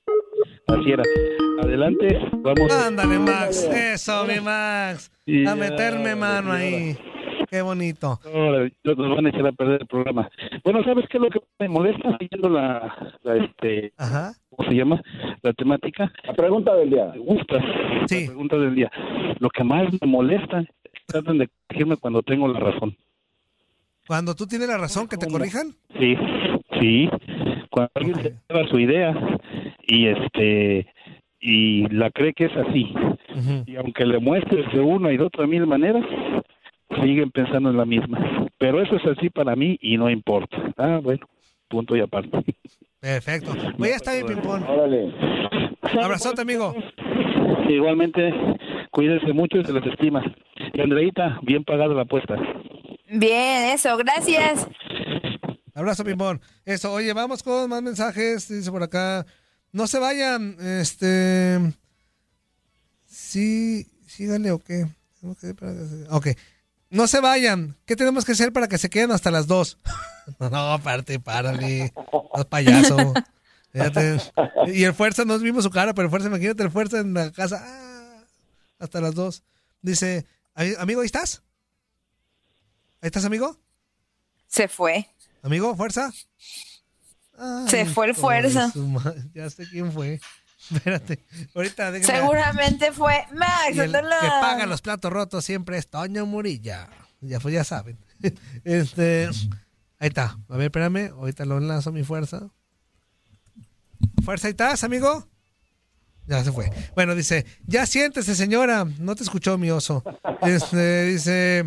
Así 0.67 0.91
era. 0.91 1.03
Adelante, 1.61 2.19
vamos. 2.41 2.71
Ándale, 2.71 3.19
Max. 3.19 3.63
Eso, 3.63 4.25
mi 4.25 4.39
Max. 4.39 5.11
Y 5.25 5.41
A 5.41 5.51
ya, 5.51 5.55
meterme 5.55 6.15
mano 6.15 6.51
ahí. 6.51 6.97
Qué 7.49 7.61
bonito. 7.61 8.19
Ahora, 8.25 8.67
nos 8.83 9.15
van 9.15 9.25
a 9.27 9.29
echar 9.29 9.45
a 9.45 9.51
perder 9.51 9.81
el 9.81 9.87
programa. 9.87 10.29
Bueno, 10.63 10.83
¿sabes 10.83 11.05
qué 11.07 11.17
es 11.17 11.23
lo 11.23 11.29
que 11.29 11.39
me 11.59 11.69
molesta 11.69 12.17
siguiendo 12.17 12.49
la, 12.49 13.13
la 13.21 13.35
este, 13.37 13.93
Ajá. 13.97 14.33
¿cómo 14.49 14.69
se 14.69 14.75
llama? 14.75 15.01
La 15.43 15.53
temática. 15.53 16.11
La 16.23 16.33
pregunta 16.33 16.73
del 16.75 16.89
día. 16.89 17.11
Me 17.13 17.19
gusta. 17.19 17.59
Sí. 18.07 18.21
La 18.21 18.27
pregunta 18.27 18.57
del 18.57 18.73
día. 18.75 18.91
Lo 19.39 19.49
que 19.49 19.63
más 19.63 19.87
me 20.01 20.07
molesta 20.07 20.61
es 20.61 20.67
que 20.67 20.99
tratan 21.05 21.37
de 21.37 21.49
corregirme 21.67 21.97
cuando 21.97 22.23
tengo 22.23 22.47
la 22.47 22.59
razón. 22.59 22.97
Cuando 24.07 24.35
tú 24.35 24.45
tienes 24.45 24.67
la 24.67 24.77
razón, 24.77 25.07
que 25.07 25.17
te 25.17 25.27
corrijan. 25.27 25.73
Sí, 25.99 26.15
sí. 26.79 27.09
Cuando 27.69 27.91
alguien 27.95 28.15
se 28.15 28.35
lleva 28.49 28.67
su 28.69 28.79
idea 28.79 29.39
y 29.87 30.07
este 30.07 30.87
y 31.39 31.87
la 31.89 32.09
cree 32.11 32.33
que 32.33 32.45
es 32.45 32.55
así 32.55 32.93
y 33.65 33.75
aunque 33.75 34.05
le 34.05 34.19
muestres 34.19 34.71
de 34.71 34.79
una 34.79 35.11
y 35.11 35.17
de 35.17 35.23
otra 35.23 35.47
mil 35.47 35.65
maneras 35.65 36.03
siguen 37.01 37.31
pensando 37.31 37.69
en 37.69 37.77
la 37.77 37.85
misma. 37.85 38.47
Pero 38.57 38.81
eso 38.81 38.95
es 38.95 39.05
así 39.05 39.29
para 39.29 39.55
mí 39.55 39.77
y 39.81 39.97
no 39.97 40.09
importa. 40.09 40.57
Ah, 40.77 40.99
bueno, 41.01 41.27
punto 41.67 41.95
y 41.95 42.01
aparte. 42.01 42.37
Perfecto. 42.99 43.51
Pues 43.77 43.89
ya 43.89 43.95
está 43.97 44.13
bien, 44.13 44.27
Pimpón. 44.27 44.63
Órale. 44.63 45.13
Abrazote, 46.01 46.41
amigo. 46.41 46.73
Igualmente, 47.67 48.33
cuídense 48.91 49.33
mucho 49.33 49.57
y 49.57 49.65
se 49.65 49.73
les 49.73 49.85
estima. 49.85 50.23
Y 50.73 50.81
Andreita, 50.81 51.39
bien 51.41 51.63
pagada 51.63 51.93
la 51.93 52.03
apuesta. 52.03 52.35
Bien, 53.15 53.69
eso, 53.75 53.95
gracias. 53.97 54.65
Abrazo, 55.75 56.03
Pimpón. 56.03 56.41
Eso, 56.65 56.91
oye, 56.91 57.13
vamos 57.13 57.43
con 57.43 57.69
más 57.69 57.81
mensajes. 57.81 58.47
Dice 58.47 58.71
por 58.71 58.81
acá. 58.83 59.25
No 59.71 59.87
se 59.87 59.99
vayan. 59.99 60.55
Este. 60.59 61.59
Sí, 63.05 63.87
síganle 64.07 64.51
o 64.51 64.59
qué. 64.59 64.87
Tengo 65.21 65.35
que- 65.35 65.53
para 65.53 65.73
que 65.73 65.79
se- 65.85 66.07
Ok. 66.09 66.27
No 66.89 67.07
se 67.07 67.19
vayan. 67.19 67.75
¿Qué 67.85 67.95
tenemos 67.95 68.23
que 68.25 68.33
hacer 68.33 68.53
para 68.53 68.67
que 68.67 68.77
se 68.77 68.89
queden 68.89 69.11
hasta 69.11 69.31
las 69.31 69.47
dos? 69.47 69.77
no, 70.39 70.73
aparte, 70.73 71.19
párale. 71.19 71.91
No 72.35 72.43
payaso. 72.49 73.13
Fíjate. 73.71 74.17
Y 74.67 74.83
el 74.83 74.93
Fuerza, 74.93 75.25
no 75.25 75.39
vimos 75.39 75.63
su 75.63 75.71
cara, 75.71 75.93
pero 75.95 76.05
el 76.05 76.09
Fuerza, 76.11 76.27
imagínate 76.27 76.61
el 76.63 76.69
Fuerza 76.71 76.99
en 76.99 77.13
la 77.15 77.31
casa. 77.31 77.63
ah, 77.65 78.23
hasta 78.79 79.01
las 79.01 79.15
dos. 79.15 79.43
Dice, 79.81 80.25
"Ay, 80.53 80.73
amigo, 80.77 81.01
¿ahí 81.01 81.07
estás? 81.07 81.41
¿Ahí 83.03 83.07
estás, 83.07 83.25
amigo? 83.25 83.59
Se 84.47 84.69
fue. 84.69 85.09
¿Amigo, 85.41 85.75
Fuerza? 85.75 86.13
Se 87.67 87.85
fue 87.85 88.05
el 88.05 88.15
Fuerza. 88.15 88.71
Ya 89.33 89.49
sé 89.49 89.67
quién 89.67 89.91
fue. 89.91 90.21
Espérate. 90.71 91.19
Ahorita 91.53 91.91
déjame. 91.91 92.17
Seguramente 92.17 92.91
fue 92.93 93.25
Max. 93.33 93.77
El 93.77 93.91
que 93.91 93.99
paga 93.99 94.65
los 94.67 94.81
platos 94.81 95.11
rotos 95.11 95.43
siempre 95.43 95.77
es 95.77 95.89
Toño 95.89 96.25
Murilla. 96.25 96.87
Ya, 97.19 97.41
pues 97.41 97.53
ya 97.53 97.65
saben. 97.65 97.97
Este. 98.63 99.27
Ahí 99.99 100.07
está. 100.07 100.37
A 100.47 100.55
ver, 100.55 100.67
espérame. 100.67 101.11
Ahorita 101.11 101.43
lo 101.43 101.57
enlazo 101.57 101.91
mi 101.91 102.05
fuerza. 102.05 102.51
Fuerza, 104.23 104.47
ahí 104.47 104.51
estás, 104.51 104.85
amigo. 104.85 105.27
Ya 106.25 106.41
se 106.41 106.53
fue. 106.53 106.71
Bueno, 106.95 107.15
dice, 107.15 107.45
ya 107.67 107.85
siéntese, 107.85 108.33
señora. 108.33 108.85
No 108.99 109.13
te 109.13 109.23
escuchó 109.23 109.57
mi 109.57 109.71
oso. 109.71 110.05
Este, 110.41 111.07
dice, 111.07 111.65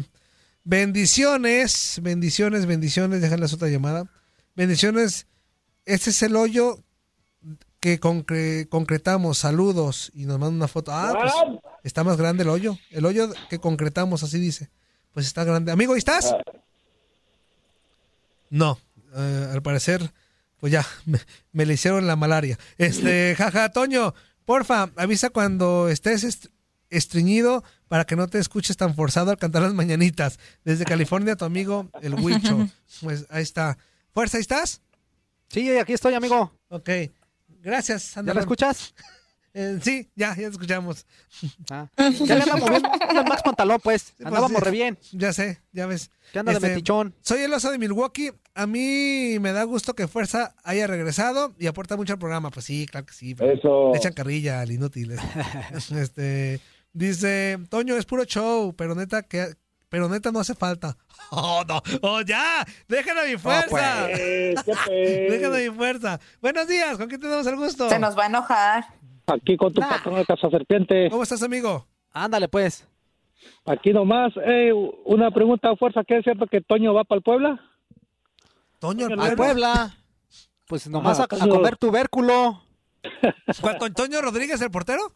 bendiciones, 0.66 2.00
bendiciones, 2.02 2.66
bendiciones. 2.66 3.22
Déjale 3.22 3.46
otra 3.46 3.68
llamada. 3.68 4.10
Bendiciones. 4.56 5.26
Este 5.84 6.10
es 6.10 6.22
el 6.22 6.34
hoyo 6.36 6.82
que 7.80 8.00
concre- 8.00 8.68
concretamos. 8.68 9.38
Saludos. 9.38 10.10
Y 10.14 10.26
nos 10.26 10.38
manda 10.38 10.54
una 10.56 10.68
foto. 10.68 10.92
Ah, 10.92 11.14
pues 11.18 11.32
está 11.84 12.04
más 12.04 12.16
grande 12.16 12.42
el 12.42 12.48
hoyo. 12.50 12.76
El 12.90 13.06
hoyo 13.06 13.30
que 13.48 13.58
concretamos, 13.58 14.22
así 14.22 14.38
dice. 14.38 14.68
Pues 15.14 15.26
está 15.26 15.44
grande. 15.44 15.72
Amigo, 15.72 15.94
¿ahí 15.94 15.98
estás? 15.98 16.34
No, 18.50 18.78
eh, 19.14 19.48
al 19.52 19.62
parecer, 19.62 20.12
pues 20.58 20.72
ya, 20.72 20.86
me, 21.04 21.18
me 21.52 21.66
le 21.66 21.74
hicieron 21.74 22.06
la 22.06 22.16
malaria. 22.16 22.58
Este, 22.78 23.34
jaja, 23.36 23.70
Toño, 23.70 24.14
porfa, 24.44 24.90
avisa 24.96 25.30
cuando 25.30 25.88
estés 25.88 26.24
est- 26.24 26.46
estreñido 26.90 27.64
para 27.88 28.04
que 28.04 28.16
no 28.16 28.26
te 28.28 28.38
escuches 28.38 28.76
tan 28.76 28.94
forzado 28.94 29.30
al 29.30 29.38
cantar 29.38 29.62
las 29.62 29.74
mañanitas. 29.74 30.38
Desde 30.64 30.84
California, 30.84 31.36
tu 31.36 31.44
amigo, 31.44 31.88
el 32.02 32.14
Huicho. 32.14 32.68
Pues 33.02 33.26
ahí 33.30 33.42
está. 33.42 33.76
Fuerza, 34.12 34.38
¿ahí 34.38 34.40
estás? 34.42 34.80
Sí, 35.48 35.70
aquí 35.76 35.92
estoy, 35.92 36.14
amigo. 36.14 36.52
Ok, 36.68 36.88
gracias. 37.62 38.14
¿Ya 38.14 38.34
la 38.34 38.40
escuchas? 38.40 38.94
Eh, 39.58 39.78
sí, 39.82 40.06
ya, 40.14 40.28
ya 40.36 40.48
te 40.48 40.48
escuchamos. 40.48 41.06
Ah. 41.70 41.88
Ya 41.96 42.34
le 42.34 42.42
andamos 42.42 42.68
bien 42.68 42.82
el 43.08 43.24
Max 43.24 43.40
Pantalón, 43.42 43.80
pues. 43.82 44.12
pues, 44.14 44.26
Andábamos 44.26 44.58
sí. 44.58 44.64
re 44.66 44.70
bien. 44.70 44.98
Ya 45.12 45.32
sé, 45.32 45.62
ya 45.72 45.86
ves. 45.86 46.10
¿Qué 46.30 46.40
anda 46.40 46.52
de 46.52 46.58
Este, 46.58 46.68
metichón? 46.68 47.14
Soy 47.22 47.40
el 47.40 47.54
oso 47.54 47.70
de 47.70 47.78
Milwaukee. 47.78 48.32
A 48.54 48.66
mí 48.66 49.38
me 49.40 49.52
da 49.52 49.62
gusto 49.64 49.94
que 49.94 50.08
Fuerza 50.08 50.54
haya 50.62 50.86
regresado 50.86 51.54
y 51.58 51.68
aporta 51.68 51.96
mucho 51.96 52.12
al 52.12 52.18
programa. 52.18 52.50
Pues 52.50 52.66
sí, 52.66 52.86
claro 52.86 53.06
que 53.06 53.14
sí. 53.14 53.34
Eso. 53.38 53.92
Le 53.92 53.96
echan 53.98 54.12
carrilla 54.12 54.60
al 54.60 54.72
inútil. 54.72 55.16
este, 55.98 56.60
dice, 56.96 57.58
Toño, 57.68 57.96
es 57.96 58.06
puro 58.06 58.24
show, 58.24 58.74
pero 58.76 58.94
neta 58.94 59.22
que 59.22 59.54
pero 59.88 60.08
neta 60.08 60.32
no 60.32 60.40
hace 60.40 60.54
falta. 60.54 60.96
Oh, 61.32 61.64
no. 61.66 61.82
Oh, 62.02 62.20
ya. 62.20 62.64
Déjame 62.86 63.32
mi 63.32 63.36
fuerza. 63.36 64.06
¿qué 64.06 64.54
pues? 64.64 64.78
Déjame 64.88 65.68
mi 65.68 65.74
fuerza. 65.74 66.20
Buenos 66.40 66.68
días. 66.68 66.96
¿Con 66.96 67.08
quién 67.08 67.20
tenemos 67.20 67.44
el 67.48 67.56
gusto? 67.56 67.88
Se 67.88 67.98
nos 67.98 68.16
va 68.16 68.24
a 68.24 68.26
enojar. 68.26 68.84
Aquí 69.26 69.56
con 69.56 69.72
tu 69.72 69.80
patrón 69.80 70.14
de 70.14 70.24
Casa 70.24 70.48
Serpiente. 70.50 71.08
¿Cómo 71.10 71.24
estás, 71.24 71.42
amigo? 71.42 71.84
Ándale, 72.12 72.46
pues. 72.46 72.86
Aquí 73.64 73.92
nomás. 73.92 74.32
Eh, 74.46 74.72
una 75.04 75.32
pregunta 75.32 75.70
a 75.70 75.76
fuerza. 75.76 76.04
¿Qué 76.06 76.18
es 76.18 76.22
cierto 76.22 76.46
que 76.46 76.60
Toño 76.60 76.94
va 76.94 77.02
para 77.02 77.16
el 77.16 77.22
Puebla? 77.24 77.60
Toño, 78.78 79.08
Al 79.18 79.34
Puebla. 79.34 79.96
Pues 80.68 80.88
nomás 80.88 81.18
Ah, 81.18 81.24
a, 81.28 81.48
comer 81.48 81.76
tubérculo. 81.76 82.62
¿Cuál, 83.60 83.78
Toñ- 83.78 83.94
¿Toño 83.94 84.20
Rodríguez, 84.22 84.60
el 84.60 84.70
portero? 84.70 85.12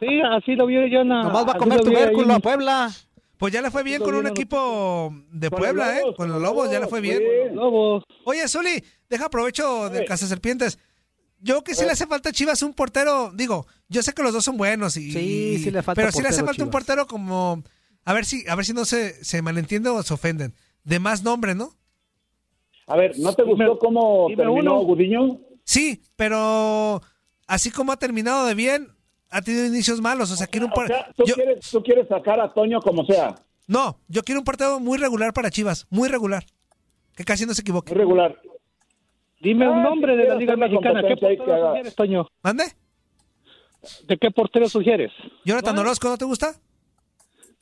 Sí, 0.00 0.20
así 0.32 0.54
lo 0.54 0.66
vi 0.66 0.74
yo 0.90 1.00
en 1.00 1.08
la- 1.08 1.22
Nomás 1.22 1.46
va 1.48 1.52
a 1.52 1.58
comer 1.58 1.78
ahí 1.78 1.84
tubérculo 1.84 2.34
a 2.34 2.38
Puebla. 2.40 2.90
Pues 3.38 3.52
ya 3.52 3.60
le 3.62 3.70
fue 3.70 3.82
bien 3.82 4.00
con 4.02 4.14
un 4.14 4.26
equipo 4.26 5.12
de 5.30 5.50
Puebla, 5.50 5.98
¿eh? 5.98 6.02
Con 6.16 6.30
los 6.30 6.40
Lobos 6.40 6.70
ya 6.70 6.80
le 6.80 6.86
fue 6.86 7.00
bien. 7.00 7.18
sí. 7.18 7.54
Lobos. 7.54 8.04
Oye, 8.24 8.46
Zuli, 8.48 8.82
deja 9.10 9.26
aprovecho 9.26 9.90
de 9.90 10.04
Casa 10.04 10.26
Serpientes. 10.26 10.78
Yo 11.40 11.62
que 11.62 11.74
sí 11.74 11.84
le 11.84 11.90
hace 11.90 12.06
falta 12.06 12.30
a 12.30 12.32
Chivas 12.32 12.62
un 12.62 12.72
portero, 12.72 13.30
digo, 13.34 13.66
yo 13.88 14.02
sé 14.02 14.14
que 14.14 14.22
los 14.22 14.32
dos 14.32 14.44
son 14.44 14.56
buenos 14.56 14.96
y 14.96 15.10
Sí, 15.12 15.58
sí 15.58 15.70
le 15.70 15.82
falta 15.82 16.00
pero 16.00 16.10
sí 16.12 16.22
le 16.22 16.28
hace 16.28 16.42
falta 16.42 16.64
un 16.64 16.70
portero 16.70 17.06
como 17.06 17.62
a 18.06 18.12
ver 18.14 18.24
si 18.24 18.48
a 18.48 18.54
ver 18.54 18.64
si 18.64 18.72
no 18.72 18.86
se, 18.86 19.22
se 19.22 19.42
malentiende 19.42 19.90
o 19.90 20.02
se 20.02 20.14
ofenden. 20.14 20.54
De 20.84 20.98
más 21.00 21.22
nombre, 21.22 21.54
¿no? 21.54 21.70
A 22.86 22.96
ver, 22.96 23.18
¿no 23.18 23.32
te 23.34 23.42
gustó 23.42 23.78
cómo 23.78 24.26
dime 24.28 24.42
terminó 24.42 24.78
uno. 24.78 24.86
Gudiño? 24.86 25.38
Sí, 25.64 26.02
pero 26.16 27.00
así 27.46 27.70
como 27.70 27.92
ha 27.92 27.96
terminado 27.96 28.46
de 28.46 28.54
bien, 28.54 28.88
ha 29.30 29.42
tenido 29.42 29.66
inicios 29.66 30.00
malos, 30.00 30.30
o 30.30 30.36
sea, 30.36 30.46
quiero 30.46 30.66
un 30.66 30.72
O 30.72 30.86
sea, 30.86 31.12
¿tú, 31.16 31.24
quieres, 31.24 31.70
tú 31.70 31.82
quieres 31.82 32.06
sacar 32.08 32.40
a 32.40 32.52
Toño 32.52 32.80
como 32.80 33.04
sea. 33.04 33.34
No, 33.66 33.98
yo 34.08 34.22
quiero 34.22 34.40
un 34.40 34.44
portero 34.44 34.78
muy 34.78 34.98
regular 34.98 35.32
para 35.32 35.50
Chivas, 35.50 35.86
muy 35.90 36.08
regular. 36.08 36.44
Que 37.16 37.24
casi 37.24 37.46
no 37.46 37.54
se 37.54 37.62
equivoque. 37.62 37.92
Muy 37.92 38.00
regular. 38.00 38.38
Dime 39.40 39.68
un 39.68 39.78
Ah, 39.80 39.82
nombre 39.84 40.16
de 40.16 40.28
la 40.28 40.34
Liga 40.36 40.56
Mexicana. 40.56 41.02
¿Qué 41.02 41.16
portero 41.16 41.68
sugieres, 41.68 41.94
Toño? 41.94 42.26
¿Mande? 42.42 42.64
¿De 44.06 44.16
qué 44.16 44.30
portero 44.30 44.68
sugieres? 44.68 45.12
Jonathan 45.44 45.78
Orozco, 45.78 46.08
¿no 46.08 46.16
te 46.18 46.24
gusta? 46.24 46.54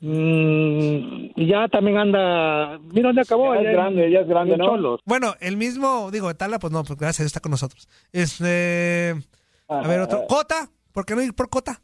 Mm, 0.05 1.31
y 1.35 1.47
ya 1.47 1.67
también 1.69 1.97
anda. 1.97 2.77
Mira 2.91 3.09
dónde 3.09 3.21
acabó. 3.21 3.53
Ya 3.55 3.61
es 3.61 3.71
grande, 3.71 4.11
ya 4.11 4.19
es 4.19 4.27
grande, 4.27 4.57
¿no? 4.57 4.65
Cholos. 4.65 4.99
Bueno, 5.05 5.35
el 5.39 5.55
mismo, 5.57 6.09
digo, 6.11 6.33
Tala, 6.35 6.59
pues 6.59 6.73
no, 6.73 6.83
pues 6.83 6.99
gracias, 6.99 7.25
está 7.25 7.39
con 7.39 7.51
nosotros. 7.51 7.87
Este, 8.11 9.15
a 9.67 9.87
ver, 9.87 10.01
otro. 10.01 10.25
Cota, 10.27 10.69
¿por 10.91 11.05
qué 11.05 11.15
no 11.15 11.21
ir 11.21 11.33
por 11.33 11.49
Cota? 11.49 11.81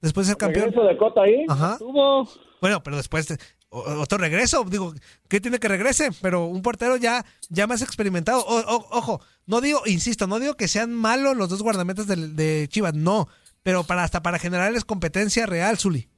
Después 0.00 0.26
de 0.26 0.32
ser 0.32 0.38
campeón. 0.38 0.66
¿Regreso 0.66 0.84
de 0.86 0.96
Cota 0.96 1.22
ahí? 1.22 1.44
Ajá. 1.48 1.78
Tuvo. 1.78 2.28
Bueno, 2.60 2.82
pero 2.82 2.96
después, 2.96 3.28
de- 3.28 3.38
otro 3.70 4.18
regreso, 4.18 4.64
digo, 4.68 4.92
¿qué 5.28 5.40
tiene 5.40 5.58
que 5.58 5.68
regrese? 5.68 6.10
Pero 6.22 6.46
un 6.46 6.60
portero 6.62 6.96
ya, 6.96 7.24
ya 7.50 7.66
más 7.66 7.82
experimentado. 7.82 8.44
O- 8.46 8.58
o- 8.76 8.88
ojo, 8.98 9.20
no 9.46 9.60
digo, 9.60 9.80
insisto, 9.86 10.26
no 10.26 10.38
digo 10.40 10.54
que 10.54 10.68
sean 10.68 10.92
malos 10.92 11.36
los 11.36 11.48
dos 11.48 11.62
guardametas 11.62 12.06
de, 12.06 12.16
de 12.28 12.68
Chivas, 12.68 12.94
no. 12.94 13.28
Pero 13.62 13.84
para 13.84 14.02
hasta 14.04 14.22
para 14.22 14.38
generarles 14.38 14.84
competencia 14.84 15.46
real, 15.46 15.78
Zuli. 15.78 16.08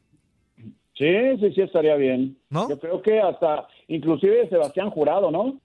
Sí, 0.96 1.36
sí, 1.40 1.52
sí, 1.54 1.60
estaría 1.62 1.94
bien. 1.96 2.38
¿No? 2.48 2.68
Yo 2.68 2.78
creo 2.78 3.02
que 3.02 3.20
hasta, 3.20 3.66
inclusive 3.88 4.48
Sebastián 4.48 4.90
Jurado, 4.90 5.30
¿no? 5.30 5.60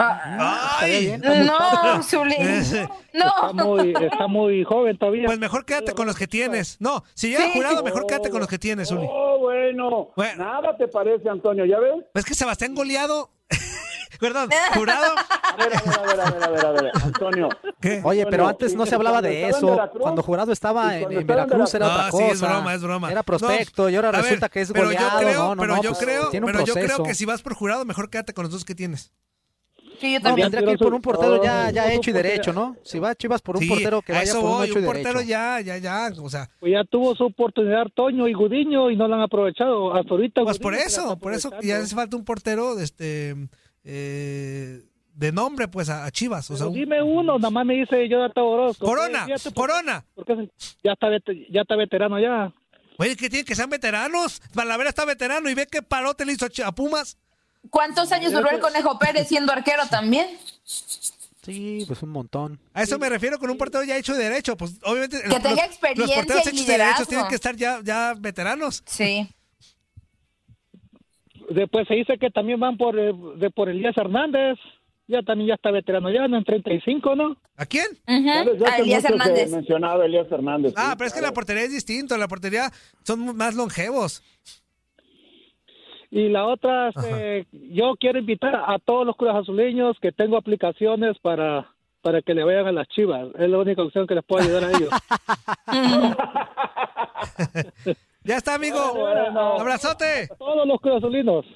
¡Ay! 0.00 1.16
No, 1.20 2.02
Zuli. 2.02 2.34
Está 2.38 3.52
muy, 3.52 3.92
está 4.00 4.26
muy 4.28 4.62
joven 4.64 4.96
todavía. 4.96 5.26
Pues 5.26 5.38
mejor 5.40 5.64
quédate 5.64 5.92
con 5.92 6.06
los 6.06 6.16
que 6.16 6.28
tienes. 6.28 6.80
No, 6.80 7.02
si 7.14 7.30
llega 7.30 7.46
Sí. 7.46 7.50
jurado, 7.54 7.82
mejor 7.82 8.06
quédate 8.06 8.30
con 8.30 8.38
los 8.38 8.48
que 8.48 8.58
tienes, 8.58 8.88
Zuli. 8.88 9.06
Oh, 9.10 9.38
bueno. 9.40 10.10
Nada 10.36 10.76
te 10.76 10.86
parece, 10.88 11.28
Antonio, 11.28 11.64
¿ya 11.64 11.80
ves? 11.80 12.04
Es 12.14 12.24
que 12.24 12.34
Sebastián 12.34 12.74
goleado. 12.74 13.30
Perdón, 14.18 14.50
jurado. 14.74 15.14
A 15.42 15.56
ver, 15.56 15.72
a 15.76 15.80
ver, 15.82 15.98
a 15.98 16.02
ver, 16.02 16.20
a 16.20 16.30
ver, 16.30 16.42
a 16.42 16.50
ver, 16.50 16.66
a 16.66 16.72
ver, 16.72 16.90
Antonio. 17.02 17.48
Oye, 18.02 18.24
pero 18.26 18.44
Antonio, 18.44 18.48
antes 18.48 18.74
no 18.74 18.86
se 18.86 18.94
hablaba 18.94 19.22
de 19.22 19.48
eso. 19.48 19.70
Veracruz, 19.70 20.02
Cuando 20.02 20.22
Jurado 20.22 20.52
estaba 20.52 20.96
en, 20.96 21.02
cuando 21.04 21.20
en 21.20 21.20
estaba 21.22 21.42
en 21.42 21.48
Veracruz 21.48 21.74
era 21.74 21.86
No, 21.86 21.92
otra 21.92 22.04
sí, 22.06 22.10
cosa. 22.10 22.26
es 22.32 22.40
broma, 22.40 22.74
es 22.74 22.82
broma. 22.82 23.10
Era 23.12 23.22
prospecto 23.22 23.88
y 23.88 23.96
ahora 23.96 24.08
A 24.08 24.12
ver, 24.12 24.22
resulta 24.22 24.48
que 24.48 24.60
es 24.62 24.72
pero 24.72 24.86
goleado. 24.86 25.20
Yo 25.20 25.26
creo, 25.26 25.42
no, 25.42 25.54
no, 25.54 25.60
pero 25.62 25.76
no, 25.76 25.82
yo 25.82 25.90
pues, 25.90 26.04
creo, 26.04 26.30
tiene 26.30 26.46
un 26.46 26.52
pero 26.52 26.64
yo 26.64 26.74
creo 26.74 27.02
que 27.04 27.14
si 27.14 27.24
vas 27.24 27.42
por 27.42 27.54
jurado, 27.54 27.84
mejor 27.84 28.10
quédate 28.10 28.34
con 28.34 28.42
los 28.44 28.52
dos 28.52 28.64
que 28.64 28.74
tienes. 28.74 29.12
Sí, 30.00 30.12
yo 30.12 30.18
No, 30.20 30.24
también. 30.26 30.50
tendría 30.52 30.64
que 30.66 30.72
ir 30.74 30.78
por 30.78 30.94
un 30.94 31.00
portero 31.02 31.42
ya, 31.42 31.70
ya 31.70 31.86
No, 31.86 31.90
hecho 31.90 32.10
y 32.10 32.12
derecho, 32.12 32.52
¿no? 32.52 32.76
Si 32.84 33.00
va 33.00 33.16
Chivas 33.16 33.42
por 33.42 33.56
un 33.56 33.62
Sí, 33.62 33.68
portero 33.68 34.00
que 34.00 34.12
vaya 34.12 34.22
eso 34.30 34.40
por 34.40 34.50
un 34.50 34.56
voy, 34.58 34.66
hecho 34.68 34.78
y 34.78 34.82
un 34.82 34.86
portero 34.86 35.12
derecho. 35.14 35.28
ya, 35.28 35.60
ya, 35.60 35.76
ya, 35.78 36.10
o 36.22 36.30
sea, 36.30 36.48
Pues 36.60 36.72
ya 36.72 36.84
tuvo 36.84 37.16
su 37.16 37.24
oportunidad 37.24 37.86
Toño 37.94 38.28
y 38.28 38.32
Gudiño 38.32 38.90
y 38.92 38.96
no 38.96 39.08
la 39.08 39.16
han 39.16 39.22
aprovechado. 39.22 39.92
Hasta 39.94 40.10
ahorita. 40.14 40.42
pues 40.44 40.58
por 40.60 40.72
Gudiño 40.74 40.86
eso, 40.86 41.18
por 41.18 41.32
eso 41.34 41.50
ya 41.62 41.78
hace 41.78 41.96
falta 41.96 42.16
un 42.16 42.24
portero, 42.24 42.78
este, 42.78 43.34
eh, 43.90 44.82
de 45.14 45.32
nombre, 45.32 45.66
pues, 45.66 45.88
a, 45.88 46.04
a 46.04 46.10
Chivas, 46.10 46.50
o 46.50 46.56
sea, 46.56 46.66
Pero 46.66 46.68
un- 46.70 46.74
dime 46.74 47.02
uno, 47.02 47.38
nada 47.38 47.50
más 47.50 47.64
me 47.66 47.74
dice 47.74 48.06
Jonathan 48.08 48.44
Orozco. 48.44 48.84
Corona, 48.86 49.24
Fíjate, 49.24 49.50
¿por- 49.50 49.68
Corona. 49.68 50.04
porque 50.14 50.50
ya 50.84 50.92
está, 50.92 51.08
vete- 51.08 51.46
ya 51.50 51.62
está 51.62 51.74
veterano 51.74 52.20
ya. 52.20 52.52
Oye, 52.98 53.16
que 53.16 53.28
tienen 53.30 53.46
que 53.46 53.54
ser 53.54 53.66
veteranos. 53.68 54.40
Talavera 54.52 54.90
está 54.90 55.04
veterano 55.04 55.48
y 55.48 55.54
ve 55.54 55.66
qué 55.66 55.82
parote 55.82 56.24
le 56.26 56.32
hizo 56.34 56.46
a 56.64 56.72
Pumas. 56.72 57.16
¿Cuántos 57.70 58.12
años 58.12 58.32
duró 58.32 58.50
el 58.50 58.60
Conejo 58.60 58.98
Pérez 58.98 59.26
siendo 59.28 59.52
arquero 59.52 59.84
también? 59.88 60.26
Sí, 61.42 61.84
pues 61.86 62.02
un 62.02 62.10
montón. 62.10 62.60
A 62.74 62.82
eso 62.82 62.98
me 62.98 63.08
refiero 63.08 63.38
con 63.38 63.48
un 63.50 63.56
portero 63.56 63.82
ya 63.84 63.96
hecho 63.96 64.14
de 64.14 64.24
derecho. 64.24 64.56
Pues 64.56 64.72
obviamente 64.84 65.22
Que 65.22 65.40
tenga 65.40 65.64
experiencia 65.64 66.16
los 66.16 66.26
porteros 66.26 66.46
y 66.46 66.48
hechos 66.50 66.66
de 66.66 66.72
derecho 66.72 66.72
liderazgo. 66.72 67.06
tienen 67.06 67.28
que 67.28 67.34
estar 67.34 67.56
ya, 67.56 67.80
ya 67.82 68.14
veteranos. 68.18 68.82
Sí. 68.86 69.28
Después 71.50 71.88
se 71.88 71.94
dice 71.94 72.18
que 72.18 72.30
también 72.30 72.60
van 72.60 72.76
por, 72.76 72.98
eh, 72.98 73.12
de 73.36 73.50
por 73.50 73.68
Elías 73.68 73.96
Hernández. 73.96 74.58
ya 75.06 75.22
también 75.22 75.48
ya 75.48 75.54
está 75.54 75.70
veterano, 75.70 76.10
ya 76.10 76.24
en 76.26 76.44
35, 76.44 77.16
¿no? 77.16 77.36
¿A 77.56 77.64
quién? 77.64 77.86
Ves, 78.06 78.58
ya 78.58 78.74
A 78.74 78.76
Elías 78.78 79.04
Hernández. 79.04 79.50
mencionaba 79.50 80.04
Elías 80.04 80.30
Hernández. 80.30 80.74
Ah, 80.76 80.90
sí, 80.90 80.94
pero 80.98 81.06
es 81.08 81.12
que 81.14 81.20
claro. 81.20 81.32
la 81.32 81.34
portería 81.34 81.62
es 81.62 81.72
distinto. 81.72 82.16
La 82.18 82.28
portería 82.28 82.70
son 83.02 83.36
más 83.36 83.54
longevos. 83.54 84.22
Y 86.10 86.28
la 86.28 86.46
otra, 86.46 86.88
este, 86.88 87.46
yo 87.52 87.94
quiero 87.98 88.18
invitar 88.18 88.54
a 88.54 88.78
todos 88.78 89.06
los 89.06 89.16
Cruz 89.16 89.34
Azuleños 89.34 89.96
que 90.00 90.12
tengo 90.12 90.36
aplicaciones 90.36 91.18
para 91.20 91.68
para 92.00 92.22
que 92.22 92.32
le 92.32 92.44
vayan 92.44 92.66
a 92.66 92.72
las 92.72 92.88
Chivas. 92.88 93.28
Es 93.38 93.50
la 93.50 93.58
única 93.58 93.82
opción 93.82 94.06
que 94.06 94.14
les 94.14 94.24
puedo 94.24 94.42
ayudar 94.42 94.64
a 94.64 94.70
ellos. 94.70 94.88
Ya 98.28 98.36
está, 98.36 98.56
amigo. 98.56 98.92
Bueno. 98.92 99.58
Abrazote. 99.58 100.28
todos 100.38 100.68
los 100.68 100.78
Cruz 100.82 100.96
Azulinos. 100.96 101.46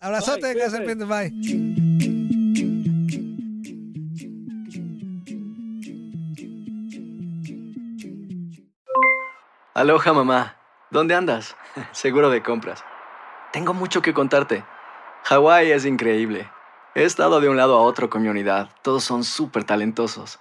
Abrazote, 0.00 0.52
Bye, 0.52 0.68
serpiente. 0.68 1.06
Bye. 1.06 1.32
Aloha 9.72 10.12
mamá, 10.12 10.56
¿dónde 10.90 11.14
andas? 11.14 11.56
Seguro 11.92 12.28
de 12.28 12.42
compras. 12.42 12.84
Tengo 13.50 13.72
mucho 13.72 14.02
que 14.02 14.12
contarte. 14.12 14.62
Hawái 15.24 15.70
es 15.70 15.86
increíble. 15.86 16.50
He 16.94 17.04
estado 17.04 17.40
de 17.40 17.48
un 17.48 17.56
lado 17.56 17.78
a 17.78 17.80
otro 17.80 18.10
con 18.10 18.20
mi 18.20 18.28
unidad. 18.28 18.68
Todos 18.82 19.04
son 19.04 19.24
súper 19.24 19.64
talentosos. 19.64 20.38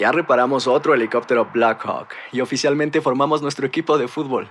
Ya 0.00 0.10
reparamos 0.10 0.66
otro 0.66 0.94
helicóptero 0.94 1.50
Blackhawk 1.52 2.08
y 2.32 2.40
oficialmente 2.40 3.02
formamos 3.02 3.42
nuestro 3.42 3.66
equipo 3.66 3.98
de 3.98 4.08
fútbol. 4.08 4.50